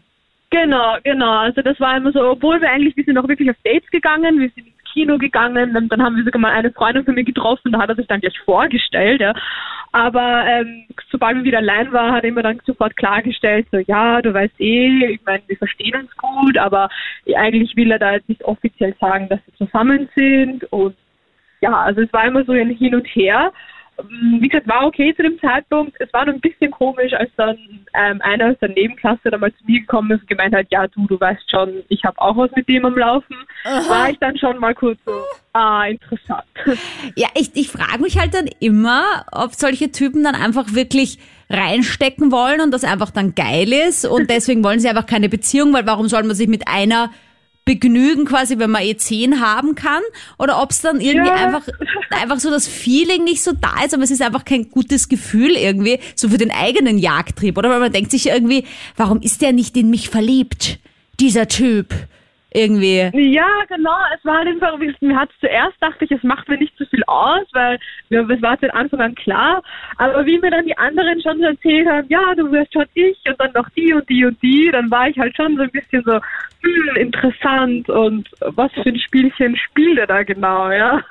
[0.51, 1.37] Genau, genau.
[1.37, 4.39] Also das war immer so, obwohl wir eigentlich, wir sind auch wirklich auf Dates gegangen,
[4.39, 7.23] wir sind ins Kino gegangen, dann, dann haben wir sogar mal eine Freundin von mir
[7.23, 9.33] getroffen, da hat er sich dann gleich vorgestellt, ja.
[9.91, 14.21] Aber ähm, sobald wir wieder allein war, hat er mir dann sofort klargestellt, so ja,
[14.21, 16.89] du weißt eh, ich meine, wir verstehen uns gut, aber
[17.35, 20.95] eigentlich will er da jetzt nicht offiziell sagen, dass wir zusammen sind und
[21.61, 23.51] ja, also es war immer so ein Hin und Her.
[23.99, 25.95] Ähm, Wie gesagt, war okay zu dem Zeitpunkt.
[25.99, 27.57] Es war nur ein bisschen komisch, als dann
[27.93, 30.87] ähm, einer aus der Nebenklasse dann mal zu mir gekommen ist und gemeint hat, ja
[30.87, 33.35] du, du weißt schon, ich habe auch was mit dem am Laufen.
[33.63, 35.11] War ich dann schon mal kurz so,
[35.53, 36.43] ah, interessant.
[37.15, 42.31] Ja, ich, ich frage mich halt dann immer, ob solche Typen dann einfach wirklich reinstecken
[42.31, 45.85] wollen und das einfach dann geil ist und deswegen wollen sie einfach keine Beziehung, weil
[45.87, 47.09] warum soll man sich mit einer
[47.65, 50.01] begnügen quasi, wenn man eh zehn haben kann?
[50.37, 51.35] Oder ob es dann irgendwie Ja.
[51.35, 51.67] einfach
[52.11, 55.51] einfach so das Feeling nicht so da ist, aber es ist einfach kein gutes Gefühl
[55.51, 57.69] irgendwie so für den eigenen Jagdtrieb oder?
[57.69, 58.65] Weil man denkt sich irgendwie,
[58.97, 60.79] warum ist der nicht in mich verliebt,
[61.19, 61.93] dieser Typ
[62.51, 63.09] irgendwie.
[63.13, 63.95] Ja, genau.
[64.17, 67.03] Es war halt einfach, mir hat zuerst dachte ich, es macht mir nicht so viel
[67.05, 69.61] aus, weil mir, es war von Anfang an klar.
[69.97, 73.17] Aber wie mir dann die anderen schon so erzählt haben, ja, du wirst schon ich
[73.27, 75.71] und dann noch die und die und die, dann war ich halt schon so ein
[75.71, 81.01] bisschen so, hm, interessant und was für ein Spielchen spielt er da genau, ja.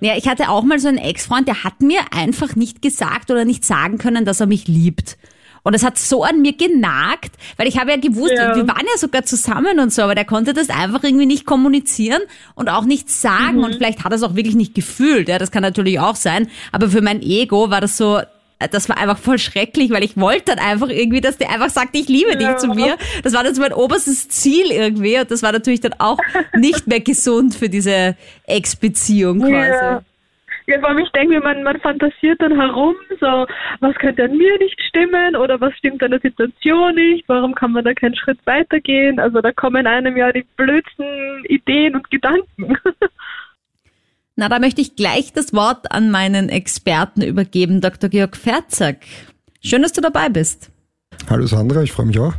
[0.00, 3.44] Ja, ich hatte auch mal so einen Ex-Freund, der hat mir einfach nicht gesagt oder
[3.44, 5.16] nicht sagen können, dass er mich liebt.
[5.68, 8.56] Und es hat so an mir genagt, weil ich habe ja gewusst, Ja.
[8.56, 12.22] wir waren ja sogar zusammen und so, aber der konnte das einfach irgendwie nicht kommunizieren
[12.54, 13.62] und auch nicht sagen.
[13.62, 16.48] Und vielleicht hat er es auch wirklich nicht gefühlt, ja, das kann natürlich auch sein.
[16.72, 18.18] Aber für mein Ego war das so,
[18.70, 21.94] das war einfach voll schrecklich, weil ich wollte dann einfach irgendwie, dass der einfach sagt,
[21.94, 22.56] ich liebe dich Ja.
[22.56, 22.96] zu mir.
[23.22, 26.16] Das war dann so mein oberstes Ziel irgendwie und das war natürlich dann auch
[26.56, 29.52] nicht mehr gesund für diese Ex-Beziehung quasi.
[29.52, 30.02] Ja.
[30.68, 33.46] Ja, vor allem ich denke mir, man, man fantasiert dann herum, so,
[33.80, 37.72] was könnte an mir nicht stimmen oder was stimmt an der Situation nicht, warum kann
[37.72, 39.18] man da keinen Schritt weitergehen?
[39.18, 42.76] Also da kommen einem ja die blödsten Ideen und Gedanken.
[44.36, 48.10] Na, da möchte ich gleich das Wort an meinen Experten übergeben, Dr.
[48.10, 48.98] Georg Ferzak.
[49.62, 50.70] Schön, dass du dabei bist.
[51.30, 52.34] Hallo Sandra, ich freue mich auch.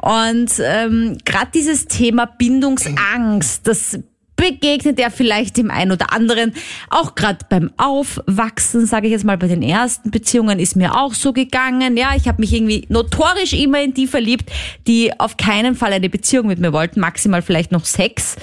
[0.00, 3.98] Und ähm, gerade dieses Thema Bindungsangst, das
[4.36, 6.52] begegnet er vielleicht dem einen oder anderen.
[6.90, 11.14] Auch gerade beim Aufwachsen, sage ich jetzt mal, bei den ersten Beziehungen ist mir auch
[11.14, 11.96] so gegangen.
[11.96, 14.50] Ja, ich habe mich irgendwie notorisch immer in die verliebt,
[14.86, 18.36] die auf keinen Fall eine Beziehung mit mir wollten, maximal vielleicht noch Sex.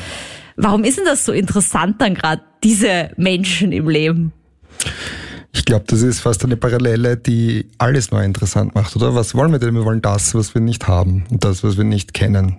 [0.55, 4.33] Warum ist denn das so interessant dann gerade, diese Menschen im Leben?
[5.51, 9.13] Ich glaube, das ist fast eine Parallele, die alles neu interessant macht, oder?
[9.15, 9.75] Was wollen wir denn?
[9.75, 12.57] Wir wollen das, was wir nicht haben und das, was wir nicht kennen.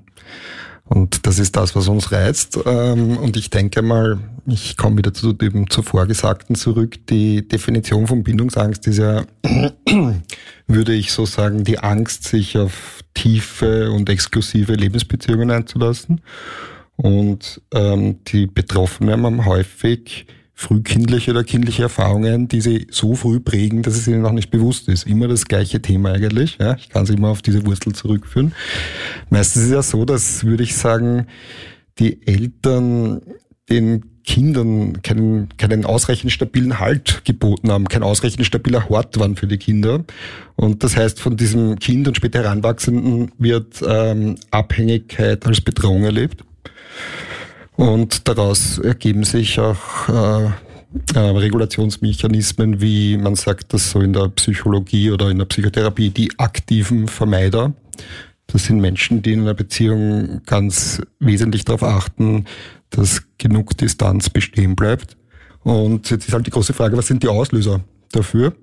[0.86, 2.58] Und das ist das, was uns reizt.
[2.66, 7.06] Ähm, und ich denke mal, ich komme wieder zu dem zuvor Gesagten zurück.
[7.06, 9.24] Die Definition von Bindungsangst ist ja,
[10.66, 16.20] würde ich so sagen, die Angst, sich auf tiefe und exklusive Lebensbeziehungen einzulassen.
[16.96, 23.82] Und ähm, die Betroffenen haben häufig frühkindliche oder kindliche Erfahrungen, die sie so früh prägen,
[23.82, 25.06] dass es ihnen noch nicht bewusst ist.
[25.06, 26.58] Immer das gleiche Thema eigentlich.
[26.60, 26.76] Ja?
[26.76, 28.54] Ich kann sie immer auf diese Wurzel zurückführen.
[29.30, 31.26] Meistens ist es ja so, dass, würde ich sagen,
[31.98, 33.20] die Eltern
[33.68, 39.46] den Kindern keinen, keinen ausreichend stabilen Halt geboten haben, kein ausreichend stabiler Hort waren für
[39.46, 40.04] die Kinder.
[40.56, 46.44] Und das heißt, von diesem Kind und später Heranwachsenden wird ähm, Abhängigkeit als Bedrohung erlebt.
[47.76, 50.50] Und daraus ergeben sich auch äh,
[51.14, 56.30] äh, Regulationsmechanismen, wie man sagt das so in der Psychologie oder in der Psychotherapie, die
[56.38, 57.72] aktiven Vermeider.
[58.46, 62.44] Das sind Menschen, die in einer Beziehung ganz wesentlich darauf achten,
[62.90, 65.16] dass genug Distanz bestehen bleibt.
[65.64, 67.80] Und jetzt ist halt die große Frage, was sind die Auslöser
[68.12, 68.54] dafür?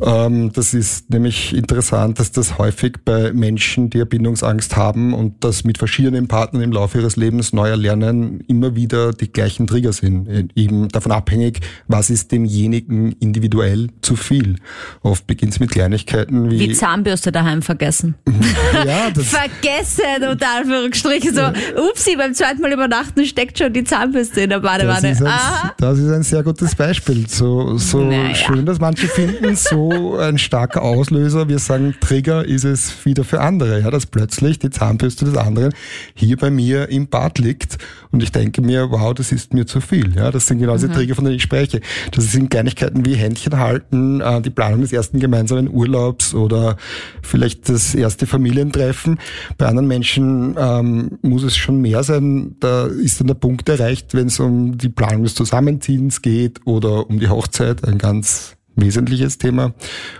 [0.00, 5.62] Ähm, das ist nämlich interessant, dass das häufig bei Menschen, die Erbindungsangst haben und das
[5.62, 10.28] mit verschiedenen Partnern im Laufe ihres Lebens neu erlernen, immer wieder die gleichen Trigger sind.
[10.28, 14.56] Äh, eben davon abhängig, was ist demjenigen individuell zu viel.
[15.02, 16.58] Oft beginnt es mit Kleinigkeiten wie...
[16.58, 18.16] Wie Zahnbürste daheim vergessen.
[18.86, 21.34] ja, das vergessen, unter Anführungsstrichen.
[21.34, 21.42] So,
[21.88, 25.10] upsi, beim zweiten Mal übernachten steckt schon die Zahnbürste in der Badewanne.
[25.10, 27.28] Das ist ein, das ist ein sehr gutes Beispiel.
[27.28, 28.34] So, so naja.
[28.34, 31.48] schön, dass manche finden, so ein starker Auslöser.
[31.48, 35.72] Wir sagen, Trigger ist es wieder für andere, ja, dass plötzlich die Zahnbürste des anderen
[36.14, 37.78] hier bei mir im Bad liegt
[38.14, 40.14] und ich denke mir, wow, das ist mir zu viel.
[40.14, 40.92] Ja, das sind genau diese mhm.
[40.92, 41.80] Trigger, von denen ich spreche.
[42.12, 46.76] Das sind Kleinigkeiten wie Händchen halten, äh, die Planung des ersten gemeinsamen Urlaubs oder
[47.22, 49.18] vielleicht das erste Familientreffen.
[49.58, 52.54] Bei anderen Menschen ähm, muss es schon mehr sein.
[52.60, 57.10] Da ist dann der Punkt erreicht, wenn es um die Planung des Zusammenziehens geht oder
[57.10, 59.74] um die Hochzeit, ein ganz wesentliches Thema.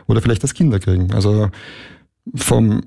[0.07, 1.13] Oder vielleicht das Kinderkriegen.
[1.13, 1.51] Also
[2.35, 2.83] vom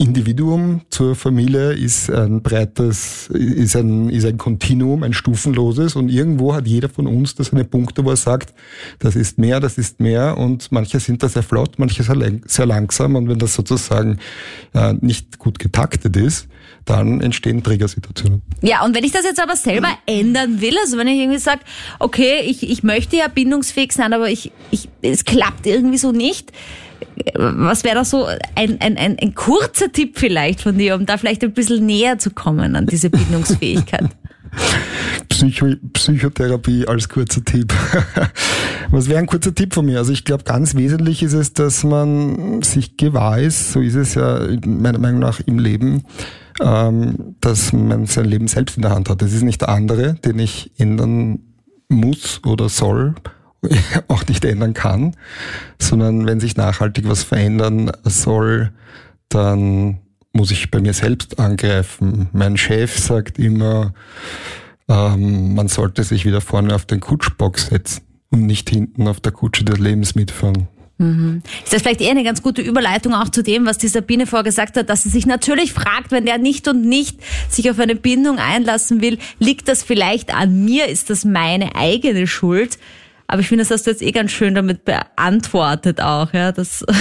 [0.00, 6.54] Individuum zur Familie ist ein breites, ist ein, ist ein Kontinuum, ein stufenloses und irgendwo
[6.54, 8.54] hat jeder von uns da seine Punkte, wo er sagt,
[8.98, 12.64] das ist mehr, das ist mehr und manche sind da sehr flott, manche sehr, sehr
[12.64, 14.18] langsam und wenn das sozusagen
[14.72, 16.48] äh, nicht gut getaktet ist,
[16.84, 18.42] dann entstehen Triggersituationen.
[18.62, 21.60] Ja, und wenn ich das jetzt aber selber ändern will, also wenn ich irgendwie sage,
[21.98, 26.52] okay, ich, ich möchte ja bindungsfähig sein, aber ich, ich, es klappt irgendwie so nicht,
[27.34, 31.16] was wäre da so ein, ein, ein, ein kurzer Tipp vielleicht von dir, um da
[31.16, 34.08] vielleicht ein bisschen näher zu kommen an diese Bindungsfähigkeit?
[35.28, 37.72] Psycho Psychotherapie als kurzer Tipp.
[38.90, 39.98] Was wäre ein kurzer Tipp von mir?
[39.98, 44.14] Also ich glaube, ganz wesentlich ist es, dass man sich gewahr ist, so ist es
[44.14, 46.02] ja meiner Meinung nach im Leben,
[46.60, 49.22] ähm, dass man sein Leben selbst in der Hand hat.
[49.22, 51.40] Das ist nicht der andere, den ich ändern
[51.88, 53.14] muss oder soll,
[54.08, 55.16] auch nicht ändern kann,
[55.78, 58.72] sondern wenn sich nachhaltig was verändern soll,
[59.28, 59.98] dann
[60.32, 62.28] muss ich bei mir selbst angreifen.
[62.32, 63.94] Mein Chef sagt immer,
[64.88, 69.32] ähm, man sollte sich wieder vorne auf den Kutschbock setzen und nicht hinten auf der
[69.32, 70.68] Kutsche des Lebens mitfahren.
[71.00, 71.40] Mhm.
[71.64, 74.76] Ist das vielleicht eher eine ganz gute Überleitung auch zu dem, was die Sabine vorgesagt
[74.76, 78.38] hat, dass sie sich natürlich fragt, wenn der nicht und nicht sich auf eine Bindung
[78.38, 80.88] einlassen will, liegt das vielleicht an mir?
[80.88, 82.78] Ist das meine eigene Schuld?
[83.28, 86.84] Aber ich finde, das hast du jetzt eh ganz schön damit beantwortet auch, ja, das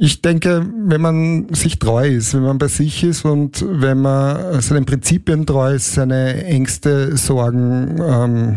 [0.00, 4.60] Ich denke, wenn man sich treu ist, wenn man bei sich ist und wenn man
[4.60, 8.56] seinen Prinzipien treu ist, seine Ängste, Sorgen ähm,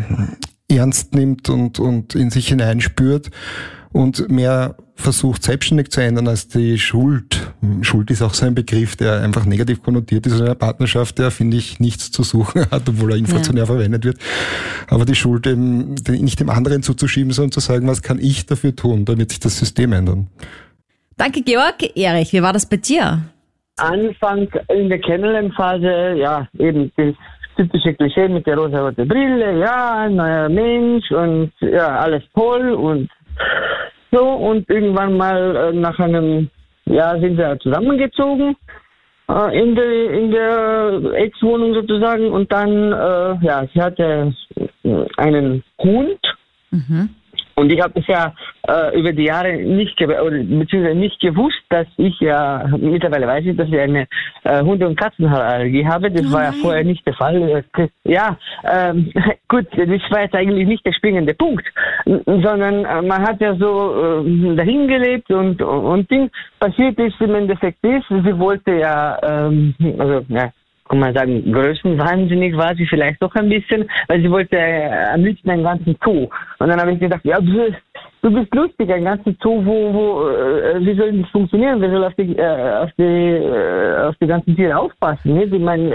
[0.76, 3.30] ernst nimmt und, und in sich hineinspürt
[3.92, 7.52] und mehr versucht, selbstständig zu ändern als die Schuld.
[7.82, 11.30] Schuld ist auch so ein Begriff, der einfach negativ konnotiert ist in einer Partnerschaft, der,
[11.30, 13.66] finde ich, nichts zu suchen hat, obwohl er inflationär ja.
[13.66, 14.18] verwendet wird.
[14.88, 18.74] Aber die Schuld eben nicht dem anderen zuzuschieben, sondern zu sagen, was kann ich dafür
[18.74, 20.28] tun, damit sich das System ändern.
[21.16, 21.96] Danke, Georg.
[21.96, 23.22] Erich, wie war das bei dir?
[23.76, 27.14] Anfang in der Kennenlernphase, ja, eben das
[27.56, 33.10] typische Klischee mit der rosa-roten Brille, ja, neuer Mensch und ja, alles toll und
[34.10, 34.24] so.
[34.24, 36.48] Und irgendwann mal äh, nach einem
[36.86, 38.56] Jahr sind wir zusammengezogen
[39.28, 42.30] äh, in der, in der Ex-Wohnung sozusagen.
[42.30, 44.34] Und dann, äh, ja, sie hatte
[45.16, 46.20] einen Hund.
[47.54, 48.34] Und ich habe bisher
[48.68, 53.44] äh, über die Jahre nicht, ge oder, beziehungsweise nicht gewusst, dass ich ja, mittlerweile weiß
[53.46, 54.06] ich, dass ich eine
[54.44, 56.10] äh, Hunde- und Katzenallergie habe.
[56.10, 56.60] Das Oh war ja nein.
[56.60, 57.64] vorher nicht der Fall.
[58.04, 59.12] Ja, ähm,
[59.48, 61.66] gut, das war jetzt eigentlich nicht der springende Punkt,
[62.06, 66.30] sondern äh, man hat ja so äh, dahin gelebt und, und, und Ding.
[66.58, 70.50] Passiert ist im Endeffekt ist, sie wollte ja, ähm, also, ja,
[70.88, 75.24] kann man sagen, größenwahnsinnig war sie vielleicht doch ein bisschen, weil sie wollte äh, am
[75.24, 76.28] liebsten einen ganzen Zoo.
[76.58, 77.72] Und dann habe ich gedacht, ja, du,
[78.22, 81.80] du bist lustig, ein ganzen Zoo, wo, wo, äh, wie soll das funktionieren?
[81.80, 85.40] Wer soll auf die, äh, auf die, auf die ganzen Tiere aufpassen?
[85.40, 85.94] Ich meine,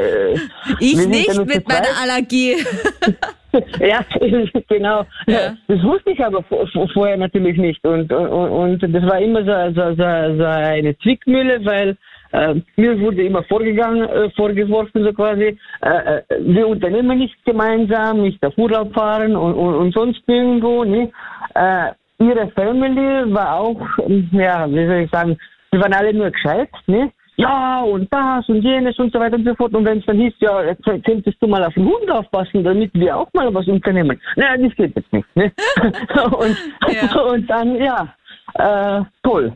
[0.79, 1.87] Ich nicht mit meiner.
[2.01, 2.55] Allergie.
[3.79, 4.01] Ja,
[4.69, 5.03] genau.
[5.25, 5.55] Ja.
[5.67, 7.83] Das wusste ich aber vor, vor, vorher natürlich nicht.
[7.85, 11.97] Und, und, und das war immer so, so, so, so eine Zwickmühle, weil
[12.31, 18.21] äh, mir wurde immer vorgegangen, äh, vorgeworfen, so quasi, äh, äh, wir unternehmen nicht gemeinsam,
[18.21, 20.83] nicht auf Urlaub fahren und, und, und sonst irgendwo.
[20.83, 21.11] Ne?
[21.55, 25.37] Äh, ihre Family war auch, ähm, ja, wie soll ich sagen,
[25.73, 27.11] die waren alle nur gescheit, ne?
[27.39, 29.71] Ja, und das und jenes und so weiter und so fort.
[29.75, 32.91] Und wenn es dann hieß, ja, jetzt könntest du mal auf den Hund aufpassen, damit
[32.95, 34.19] wir auch mal was unternehmen.
[34.35, 35.51] Naja, das geht jetzt nicht, ne?
[36.31, 36.57] und,
[36.91, 37.21] Ja.
[37.21, 38.15] und dann, ja,
[38.55, 39.53] äh, toll.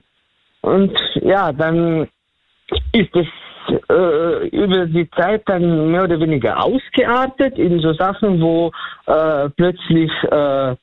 [0.62, 2.08] Und ja, dann
[2.94, 3.28] ist es
[3.90, 8.72] äh, über die Zeit dann mehr oder weniger ausgeartet in so Sachen, wo
[9.06, 10.76] äh, plötzlich äh,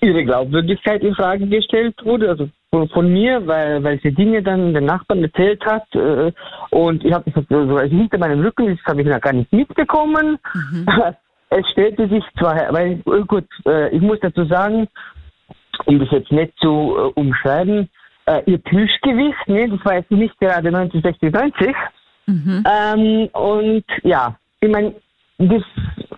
[0.00, 4.74] ihre Glaubwürdigkeit in Frage gestellt wurde, also von, von mir, weil, weil sie Dinge dann
[4.74, 6.32] den Nachbarn erzählt hat äh,
[6.70, 9.52] und ich habe das so also hinter meinem Rücken, das habe ich noch gar nicht
[9.52, 10.38] mitbekommen.
[11.54, 14.88] Es stellte sich zwar, weil äh, gut, äh, ich muss dazu sagen,
[15.84, 17.90] um das jetzt nicht zu umschreiben,
[18.26, 21.76] äh, ihr Plüschgewicht, ne, das war jetzt nicht gerade 1960, 90.
[22.64, 24.94] Ähm, und ja, ich meine,
[25.38, 25.62] das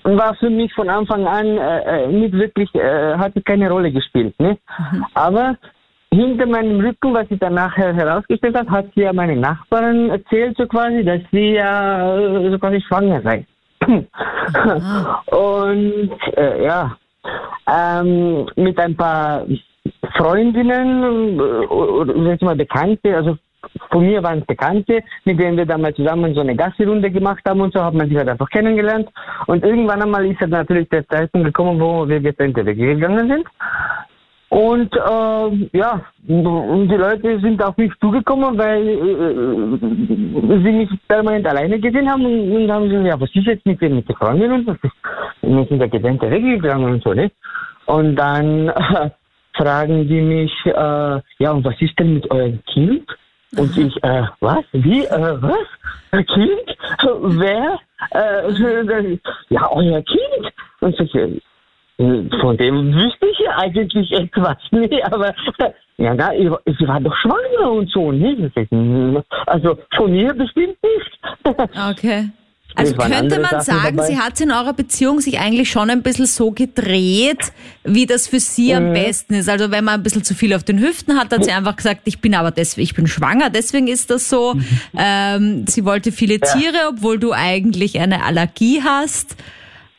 [0.02, 4.38] war für mich von Anfang an äh, äh, nicht wirklich, äh, hatte keine Rolle gespielt.
[4.38, 4.58] Ne?
[5.14, 5.56] Aber
[6.12, 10.56] hinter meinem Rücken, was sie dann nachher herausgestellt hat, hat sie ja meine Nachbarin erzählt,
[10.58, 13.46] so quasi, dass sie ja äh, so quasi schwanger sei.
[15.26, 16.96] Und äh, ja,
[17.66, 19.46] ähm, mit ein paar
[20.16, 23.36] Freundinnen äh, sag mal Bekannte, also
[23.90, 27.62] von mir waren es Bekannte, mit denen wir damals zusammen so eine Gassi-Runde gemacht haben
[27.62, 29.08] und so, hat man sich halt einfach kennengelernt.
[29.46, 33.46] Und irgendwann einmal ist halt natürlich der Zeitpunkt gekommen, wo wir getrennte Wege gegangen sind.
[34.50, 41.46] Und äh, ja, und die Leute sind auf mich zugekommen, weil äh, sie mich permanent
[41.46, 44.14] alleine gesehen haben und, und haben gesagt, ja, was ist jetzt mit, dem- mit der
[44.16, 44.92] Freundin und was ist?
[45.42, 47.30] Wir sind da getrennte Wege gegangen und so, ne?
[47.86, 49.10] Und dann äh,
[49.54, 53.06] fragen die mich, äh, ja, und was ist denn mit eurem Kind?
[53.56, 54.64] Und ich, äh, was?
[54.72, 55.04] Wie?
[55.04, 56.26] Äh, was?
[56.26, 56.76] Kind?
[57.22, 57.78] Wer?
[58.10, 60.52] Äh, ja, euer Kind.
[60.80, 61.40] Und so, äh,
[62.40, 65.32] von dem wüsste ich ja eigentlich etwas, nee, aber
[65.96, 68.50] ja, na, ich, sie war doch schwanger und so, ne?
[69.46, 71.18] Also von ihr bestimmt nicht.
[71.90, 72.30] Okay.
[72.76, 74.08] Also könnte man Sachen sagen, dabei.
[74.08, 77.52] sie hat in eurer Beziehung sich eigentlich schon ein bisschen so gedreht,
[77.84, 78.94] wie das für sie am Mhm.
[78.94, 79.48] besten ist.
[79.48, 82.00] Also wenn man ein bisschen zu viel auf den Hüften hat, hat sie einfach gesagt,
[82.04, 84.54] ich bin aber deswegen, ich bin schwanger, deswegen ist das so.
[84.54, 84.64] Mhm.
[84.98, 89.36] Ähm, sie wollte viele Tiere, obwohl du eigentlich eine Allergie hast.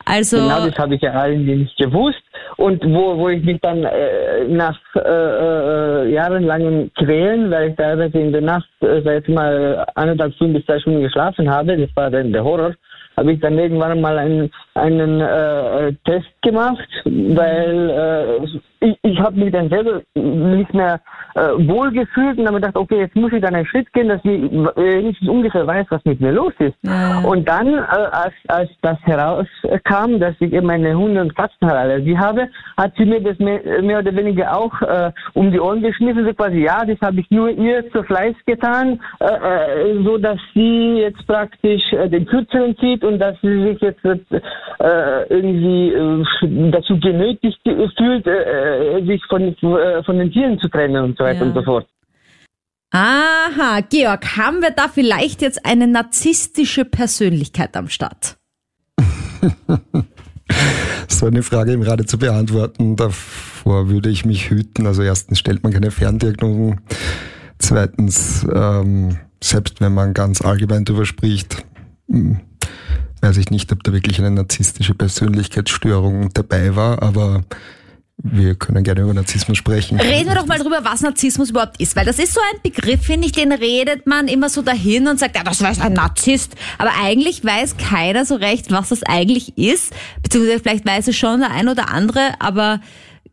[0.06, 2.22] Also Genau, das habe ich ja eigentlich nicht gewusst.
[2.58, 8.20] Und wo, wo ich mich dann äh, nach äh, äh, jahrelangen Quälen, weil ich teilweise
[8.20, 11.89] in der Nacht, äh, sag ich mal, eineinhalb Stunden bis zwei Stunden geschlafen habe, das
[11.96, 12.74] war dann der Horror,
[13.18, 18.48] habe ich dann irgendwann mal einen, einen äh, Test gemacht, weil äh,
[18.86, 21.00] ich, ich habe mich dann selber nicht mehr
[21.36, 24.24] äh, wohl gefühlt und habe gedacht, okay, jetzt muss ich dann einen Schritt gehen, dass
[24.24, 26.76] ich äh, wenigstens ungefähr weiß, was mit mir los ist.
[26.84, 27.19] Ja.
[27.21, 32.48] Und dann, äh, als, als das herauskam, dass ich eben eine Hunde- und Katzenallergie habe,
[32.78, 36.34] hat sie mir das mehr, mehr oder weniger auch äh, um die Ohren geschmissen, so
[36.34, 41.00] quasi, ja, das habe ich nur ihr zu Fleiß getan, äh, äh, so dass sie
[41.00, 44.06] jetzt praktisch äh, den Kürzeren zieht und dass sie sich jetzt
[45.30, 45.93] irgendwie
[46.71, 47.60] dazu genötigt
[47.98, 51.45] fühlt, äh, äh, sich von, äh, von den Tieren zu trennen und so weiter Ja.
[51.45, 51.88] und so fort.
[52.91, 58.38] Aha, Georg, haben wir da vielleicht jetzt eine narzisstische Persönlichkeit am Start?
[61.07, 64.86] So eine Frage im Radio zu beantworten, davor würde ich mich hüten.
[64.86, 66.82] Also erstens stellt man keine Ferndiagnosen.
[67.57, 71.63] Zweitens, ähm, selbst wenn man ganz allgemein darüber spricht,
[72.09, 72.39] hm,
[73.21, 77.43] weiß ich nicht, ob da wirklich eine narzisstische Persönlichkeitsstörung dabei war, aber
[78.18, 79.99] wir können gerne über Narzissmus sprechen.
[79.99, 83.01] Reden wir doch mal drüber, was Narzissmus überhaupt ist, weil das ist so ein Begriff,
[83.03, 86.55] finde ich, den redet man immer so dahin und sagt, ja, das weiß ein Narzisst.
[86.78, 89.93] Aber eigentlich weiß keiner so recht, was das eigentlich ist,
[90.24, 92.80] beziehungsweise vielleicht weiß es schon der ein oder andere, aber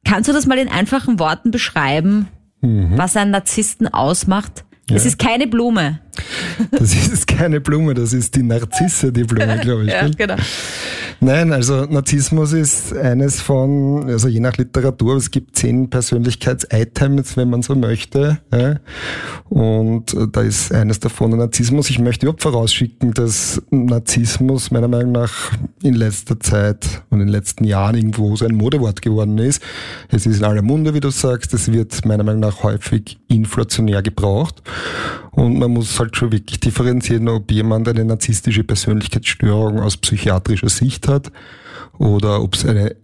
[0.05, 2.28] kannst du das mal in einfachen Worten beschreiben,
[2.61, 2.97] Mhm.
[2.97, 4.64] was einen Narzissten ausmacht?
[4.91, 6.01] Es ist keine Blume.
[6.70, 9.91] Das ist keine Blume, das ist die Narzisse, die Blume, glaube ich.
[9.91, 10.37] Ja, genau.
[11.25, 17.49] Nein, also Narzissmus ist eines von, also je nach Literatur, es gibt zehn Persönlichkeits-Items, wenn
[17.49, 18.41] man so möchte.
[18.53, 18.81] Ja.
[19.49, 21.91] Und da ist eines davon der Narzissmus.
[21.91, 27.33] Ich möchte überhaupt vorausschicken, dass Narzissmus meiner Meinung nach in letzter Zeit und in den
[27.33, 29.62] letzten Jahren irgendwo so ein Modewort geworden ist.
[30.09, 31.55] Es ist in aller Munde, wie du sagst.
[31.55, 34.61] Es wird meiner Meinung nach häufig inflationär gebraucht.
[35.31, 41.09] Und man muss halt schon wirklich differenzieren, ob jemand eine narzisstische Persönlichkeitsstörung aus psychiatrischer Sicht
[41.09, 41.12] hat
[41.99, 42.97] oder ob es eine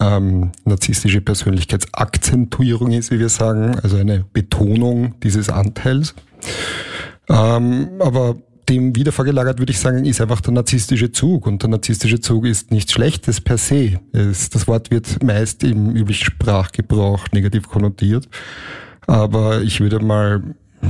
[0.00, 6.14] ähm, narzisstische Persönlichkeitsakzentuierung ist, wie wir sagen, also eine Betonung dieses Anteils.
[7.28, 8.36] Ähm, aber
[8.68, 11.46] dem wieder vorgelagert würde ich sagen, ist einfach der narzisstische Zug.
[11.46, 14.00] Und der narzisstische Zug ist nichts Schlechtes per se.
[14.12, 18.28] Es, das Wort wird meist im üblichen Sprachgebrauch negativ konnotiert.
[19.06, 20.42] Aber ich würde mal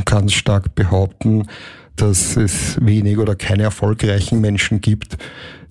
[0.04, 1.46] ganz stark behaupten,
[1.96, 5.16] dass es wenig oder keine erfolgreichen Menschen gibt,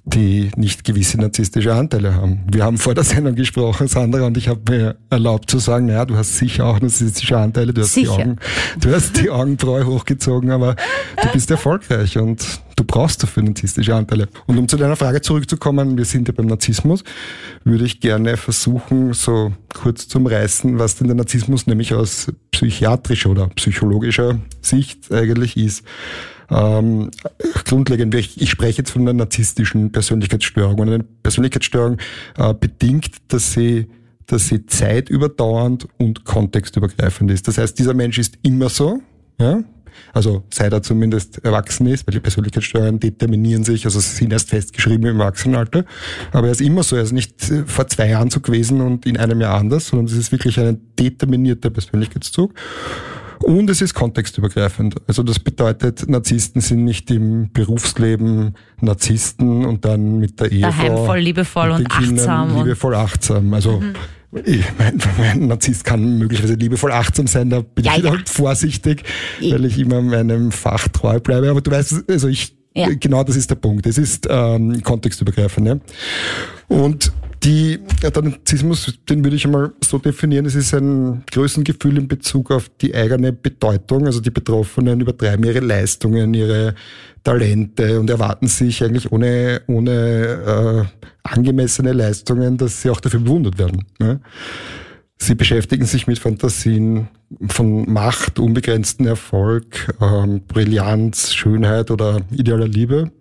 [0.05, 2.41] die nicht gewisse narzisstische Anteile haben.
[2.51, 6.05] Wir haben vor der Sendung gesprochen, Sandra, und ich habe mir erlaubt zu sagen, naja,
[6.05, 8.07] du hast sicher auch narzisstische Anteile, du hast, die.
[8.07, 8.37] Augen,
[8.79, 10.75] du hast die Augenbraue hochgezogen, aber
[11.21, 12.45] du bist erfolgreich und
[12.75, 14.27] du brauchst dafür narzisstische Anteile.
[14.45, 17.03] Und um zu deiner Frage zurückzukommen, wir sind ja beim Narzissmus,
[17.63, 23.31] würde ich gerne versuchen, so kurz zum Reißen, was denn der Narzissmus nämlich aus psychiatrischer
[23.31, 25.83] oder psychologischer Sicht eigentlich ist.
[26.49, 27.11] Ähm,
[27.65, 30.79] grundlegend, ich, ich spreche jetzt von einer narzisstischen Persönlichkeitsstörung.
[30.79, 31.97] Und eine Persönlichkeitsstörung
[32.37, 33.87] äh, bedingt, dass sie
[34.27, 37.47] dass sie zeitüberdauernd und kontextübergreifend ist.
[37.47, 39.01] Das heißt, dieser Mensch ist immer so,
[39.39, 39.63] ja,
[40.13, 44.49] also seit er zumindest erwachsen ist, weil die Persönlichkeitsstörungen determinieren sich, also sie sind erst
[44.49, 45.85] festgeschrieben im Erwachsenenalter,
[46.31, 49.05] aber er ist immer so, er ist nicht äh, vor zwei Jahren so gewesen und
[49.05, 52.53] in einem Jahr anders, sondern es ist wirklich ein determinierter Persönlichkeitszug.
[53.43, 54.95] Und es ist kontextübergreifend.
[55.07, 61.05] Also das bedeutet, Narzissten sind nicht im Berufsleben Narzissten und dann mit der Ehefrau Daheim
[61.05, 63.53] voll liebevoll und und Kindern achtsam und- liebevoll achtsam.
[63.53, 63.83] Also
[64.45, 68.19] ich mein, mein Narzisst kann möglicherweise liebevoll achtsam sein, da bin Ja, ich wieder ja.
[68.25, 69.03] vorsichtig,
[69.39, 71.49] Ich- weil ich immer meinem Fach treu bleibe.
[71.49, 72.87] Aber du weißt, also ich, Ja.
[72.99, 73.85] genau das ist der Punkt.
[73.85, 75.67] Es ist ähm, kontextübergreifend.
[75.67, 75.77] Ja?
[76.67, 77.11] Und
[77.45, 82.07] die, ja, der Narzissmus, den würde ich einmal so definieren, es ist ein Größengefühl in
[82.07, 84.07] Bezug auf die eigene Bedeutung.
[84.07, 86.73] Also die Betroffenen übertreiben ihre Leistungen, ihre
[87.23, 93.59] Talente und erwarten sich eigentlich ohne, ohne äh, angemessene Leistungen, dass sie auch dafür bewundert
[93.59, 93.85] werden.
[93.99, 94.19] Ne?
[95.17, 97.07] Sie beschäftigen sich mit Fantasien
[97.47, 103.11] von Macht, unbegrenzten Erfolg, ähm, Brillanz, Schönheit oder idealer Liebe.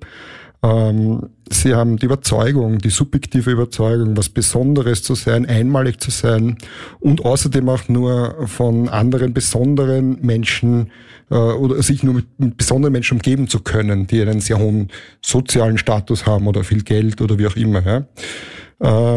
[0.64, 6.56] Ähm, sie haben die Überzeugung, die subjektive Überzeugung, was Besonderes zu sein, einmalig zu sein
[7.00, 10.90] und außerdem auch nur von anderen besonderen Menschen
[11.30, 14.88] äh, oder sich nur mit, mit besonderen Menschen umgeben zu können, die einen sehr hohen
[15.20, 17.82] sozialen Status haben oder viel Geld oder wie auch immer.
[17.84, 18.06] Ja.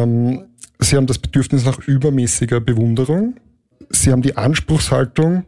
[0.04, 0.44] Ähm,
[0.80, 3.36] sie haben das Bedürfnis nach übermäßiger Bewunderung.
[3.90, 5.46] Sie haben die Anspruchshaltung,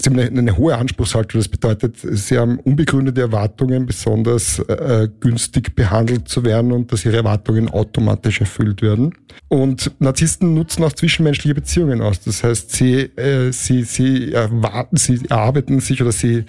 [0.00, 1.40] Sie haben eine, eine hohe Anspruchshaltung.
[1.40, 7.16] Das bedeutet, sie haben unbegründete Erwartungen, besonders äh, günstig behandelt zu werden und dass ihre
[7.16, 9.14] Erwartungen automatisch erfüllt werden.
[9.48, 12.20] Und Narzissten nutzen auch zwischenmenschliche Beziehungen aus.
[12.20, 16.44] Das heißt, sie, äh, sie, sie erwarten, sie erarbeiten sich oder sie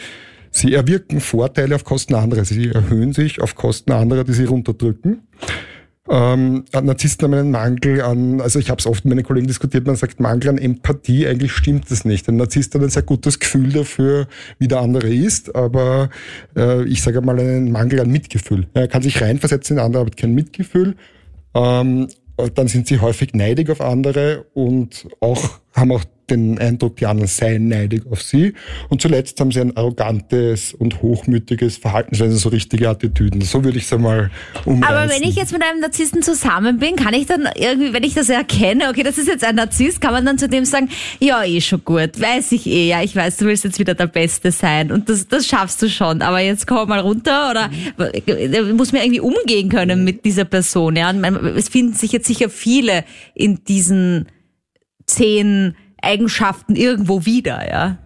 [0.52, 2.44] Sie erwirken Vorteile auf Kosten anderer.
[2.44, 5.22] Sie erhöhen sich auf Kosten anderer, die sie runterdrücken.
[6.12, 9.86] Ähm, Narzissten haben einen Mangel an, also ich habe es oft mit meinen Kollegen diskutiert,
[9.86, 12.28] man sagt Mangel an Empathie, eigentlich stimmt das nicht.
[12.28, 16.10] Ein Narzisst hat ein sehr gutes Gefühl dafür, wie der andere ist, aber
[16.56, 18.68] äh, ich sage mal einen Mangel an Mitgefühl.
[18.74, 20.96] Er kann sich reinversetzen in andere, aber hat kein Mitgefühl.
[21.54, 22.08] Ähm,
[22.56, 27.28] dann sind sie häufig neidig auf andere und auch haben auch den Eindruck, die anderen
[27.28, 28.54] seien neidig auf sie.
[28.90, 33.42] Und zuletzt haben sie ein arrogantes und hochmütiges Verhaltensweise, so richtige Attitüden.
[33.42, 34.32] So würde ich es einmal
[34.66, 34.96] umreißen.
[34.96, 38.14] Aber wenn ich jetzt mit einem Narzissten zusammen bin, kann ich dann irgendwie, wenn ich
[38.14, 41.44] das erkenne, okay, das ist jetzt ein Narzisst, kann man dann zu dem sagen, ja,
[41.44, 44.52] eh schon gut, weiß ich eh, ja, ich weiß, du willst jetzt wieder der Beste
[44.52, 47.70] sein und das, das schaffst du schon, aber jetzt komm mal runter oder
[48.74, 51.10] muss mir irgendwie umgehen können mit dieser Person, ja.
[51.10, 53.04] Und es finden sich jetzt sicher viele
[53.34, 54.28] in diesen
[55.06, 57.98] zehn Eigenschaften irgendwo wieder, ja.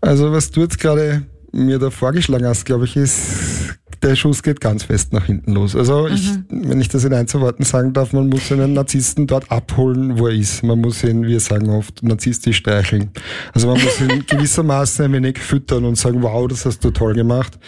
[0.00, 3.70] Also was du jetzt gerade mir da vorgeschlagen hast, glaube ich, ist
[4.02, 5.76] der Schuss geht ganz fest nach hinten los.
[5.76, 9.26] Also ich, wenn ich das in ein, zwei Worten sagen darf, man muss einen Narzissten
[9.26, 10.62] dort abholen, wo er ist.
[10.62, 13.10] Man muss ihn, wir sagen oft, narzisstisch streicheln.
[13.52, 17.14] Also man muss ihn gewissermaßen ein wenig füttern und sagen, wow, das hast du toll
[17.14, 17.58] gemacht.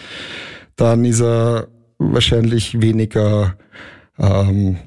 [0.75, 1.67] Dann ist er
[1.99, 3.55] wahrscheinlich weniger
[4.17, 4.77] ähm,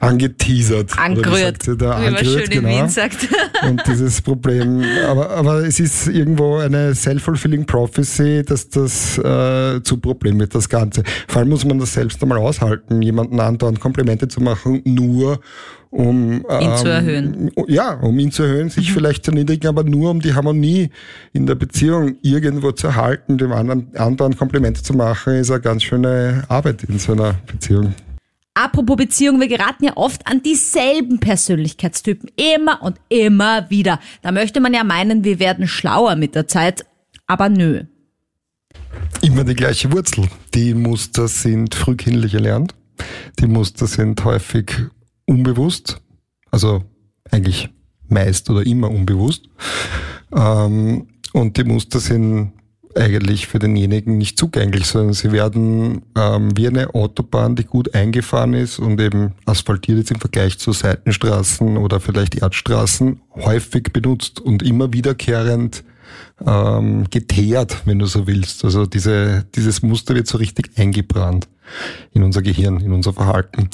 [0.00, 0.94] angeteasert.
[0.94, 2.00] Wie Angerührt, ihr da?
[2.00, 2.68] wie man schön in genau.
[2.68, 3.28] Wien sagt.
[3.68, 9.98] Und dieses Problem, aber, aber es ist irgendwo eine self-fulfilling prophecy, dass das äh, zu
[9.98, 11.02] Problem wird, das Ganze.
[11.26, 15.40] Vor allem muss man das selbst einmal aushalten, jemanden andauernd Komplimente zu machen, nur
[15.90, 17.50] um Ihn zu erhöhen.
[17.56, 17.64] Mhm.
[17.66, 20.90] Ja, um ihn zu erhöhen, sich vielleicht zu erniedrigen, aber nur um die Harmonie
[21.32, 25.82] in der Beziehung irgendwo zu erhalten, dem anderen andauernd Komplimente zu machen, ist eine ganz
[25.82, 27.94] schöne Arbeit in so einer Beziehung.
[28.60, 32.28] Apropos Beziehung, wir geraten ja oft an dieselben Persönlichkeitstypen.
[32.34, 34.00] Immer und immer wieder.
[34.20, 36.84] Da möchte man ja meinen, wir werden schlauer mit der Zeit.
[37.28, 37.84] Aber nö.
[39.22, 40.28] Immer die gleiche Wurzel.
[40.54, 42.74] Die Muster sind frühkindlich erlernt.
[43.38, 44.72] Die Muster sind häufig
[45.24, 46.00] unbewusst,
[46.50, 46.82] also
[47.30, 47.68] eigentlich
[48.08, 49.48] meist oder immer unbewusst.
[50.34, 52.54] Ähm, und die Muster sind
[52.96, 58.54] eigentlich für denjenigen nicht zugänglich, sondern sie werden ähm, wie eine Autobahn, die gut eingefahren
[58.54, 64.62] ist und eben asphaltiert ist im Vergleich zu Seitenstraßen oder vielleicht Erdstraßen, häufig benutzt und
[64.62, 65.84] immer wiederkehrend
[66.44, 68.64] ähm, geteert, wenn du so willst.
[68.64, 71.48] Also diese, dieses Muster wird so richtig eingebrannt
[72.12, 73.68] in unser Gehirn, in unser Verhalten.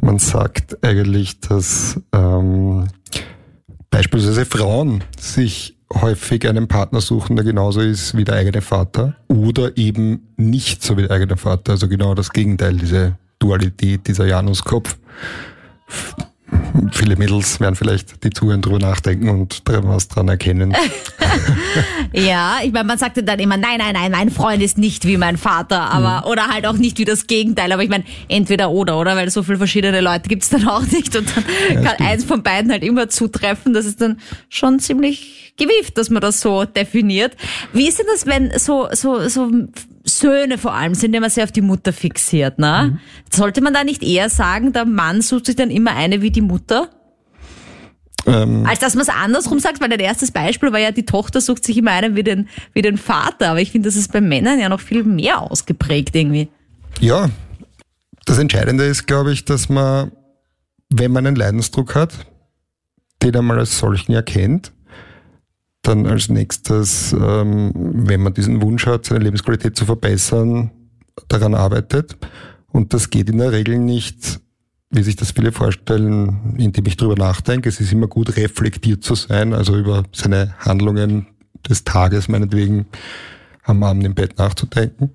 [0.00, 2.86] Man sagt eigentlich, dass ähm,
[3.90, 9.76] beispielsweise Frauen sich häufig einen Partner suchen, der genauso ist wie der eigene Vater oder
[9.76, 11.72] eben nicht so wie der eigene Vater.
[11.72, 14.96] Also genau das Gegenteil, diese Dualität, dieser Januskopf.
[16.92, 20.74] Viele Mädels werden vielleicht die zuhören, drüber nachdenken und dran was dran erkennen.
[22.12, 25.16] Ja, ich meine, man sagte dann immer, nein, nein, nein, mein Freund ist nicht wie
[25.16, 27.72] mein Vater, aber oder halt auch nicht wie das Gegenteil.
[27.72, 29.16] Aber ich meine, entweder oder, oder?
[29.16, 32.70] Weil so viele verschiedene Leute gibt's dann auch nicht und dann kann eins von beiden
[32.70, 33.74] halt immer zutreffen.
[33.74, 34.18] Das ist dann
[34.48, 37.36] schon ziemlich gewieft, dass man das so definiert.
[37.72, 39.50] Wie ist denn das, wenn so, so, so
[40.08, 43.00] Söhne vor allem sind immer sehr auf die Mutter fixiert, ne?
[43.32, 46.42] Sollte man da nicht eher sagen, der Mann sucht sich dann immer eine wie die
[46.42, 46.90] Mutter?
[48.26, 51.40] ähm, Als dass man es andersrum sagt, weil dein erstes Beispiel war ja, die Tochter
[51.40, 53.50] sucht sich immer einen wie den, wie den Vater.
[53.50, 56.48] Aber ich finde, das ist bei Männern ja noch viel mehr ausgeprägt irgendwie.
[57.00, 57.28] Ja,
[58.26, 60.12] das Entscheidende ist, glaube ich, dass man,
[60.88, 62.26] wenn man einen Leidensdruck hat,
[63.22, 64.72] den einmal als solchen erkennt,
[65.86, 70.70] dann als nächstes, ähm, wenn man diesen Wunsch hat, seine Lebensqualität zu verbessern,
[71.28, 72.16] daran arbeitet.
[72.72, 74.40] Und das geht in der Regel nicht,
[74.90, 77.68] wie sich das viele vorstellen, indem ich drüber nachdenke.
[77.68, 81.26] Es ist immer gut, reflektiert zu sein, also über seine Handlungen
[81.68, 82.86] des Tages meinetwegen
[83.64, 85.10] am Abend im Bett nachzudenken.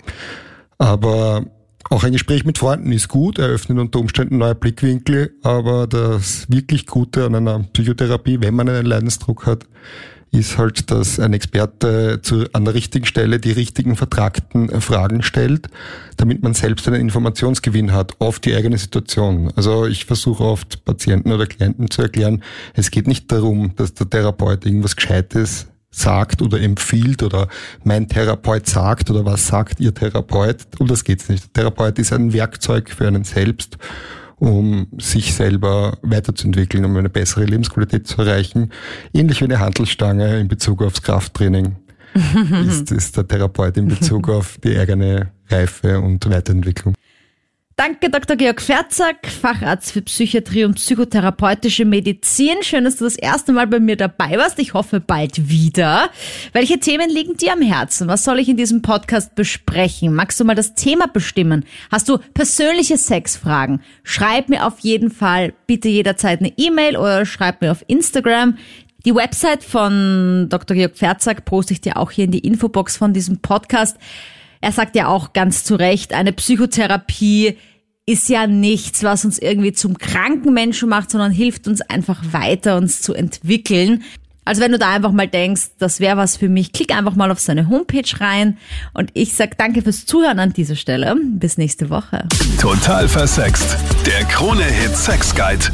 [0.78, 1.46] Aber
[1.90, 6.86] auch ein Gespräch mit Freunden ist gut, eröffnet unter Umständen neue Blickwinkel, aber das wirklich
[6.86, 9.66] Gute an einer Psychotherapie, wenn man einen Leidensdruck hat,
[10.32, 15.24] ist halt, dass ein Experte zu, an der richtigen Stelle die richtigen vertragten äh, Fragen
[15.24, 15.68] stellt,
[16.18, 19.52] damit man selbst einen Informationsgewinn hat auf die eigene Situation.
[19.56, 24.10] Also ich versuche oft Patienten oder Klienten zu erklären, es geht nicht darum, dass der
[24.10, 27.50] Therapeut irgendwas Gescheites sagt oder empfiehlt oder
[27.84, 30.60] mein Therapeut sagt oder was sagt ihr Therapeut.
[30.80, 31.44] Um das geht's nicht.
[31.48, 33.78] Der Therapeut ist ein Werkzeug für einen selbst,
[34.42, 38.72] um sich selber weiterzuentwickeln, um eine bessere Lebensqualität zu erreichen.
[39.14, 41.76] Ähnlich wie eine Handelsstange in Bezug aufs Krafttraining
[42.68, 46.96] ist, ist der Therapeut in Bezug auf die eigene Reife und Weiterentwicklung.
[47.78, 48.36] Danke, Dr.
[48.36, 52.62] Georg Ferzack, Facharzt für Psychiatrie und psychotherapeutische Medizin.
[52.62, 54.60] Schön, dass du das erste Mal bei mir dabei warst.
[54.60, 56.10] Ich hoffe bald wieder.
[56.54, 58.08] Welche Themen liegen dir am Herzen?
[58.08, 60.14] Was soll ich in diesem Podcast besprechen?
[60.14, 61.66] Magst du mal das Thema bestimmen?
[61.90, 63.82] Hast du persönliche Sexfragen?
[64.04, 68.58] Schreib mir auf jeden Fall bitte jederzeit eine E-Mail oder schreib mir auf Instagram.
[69.06, 70.78] Die Website von Dr.
[70.78, 73.98] Georg Ferzack poste ich dir auch hier in die Infobox von diesem Podcast.
[74.62, 77.58] Er sagt ja auch ganz zu Recht, eine Psychotherapie
[78.06, 82.78] ist ja nichts, was uns irgendwie zum kranken Menschen macht, sondern hilft uns einfach weiter,
[82.78, 84.04] uns zu entwickeln.
[84.44, 87.32] Also wenn du da einfach mal denkst, das wäre was für mich, klick einfach mal
[87.32, 88.58] auf seine Homepage rein.
[88.94, 91.16] Und ich sag danke fürs Zuhören an dieser Stelle.
[91.34, 92.28] Bis nächste Woche.
[92.60, 93.78] Total versext.
[94.06, 95.66] Der Krone-Hit Sex Guide.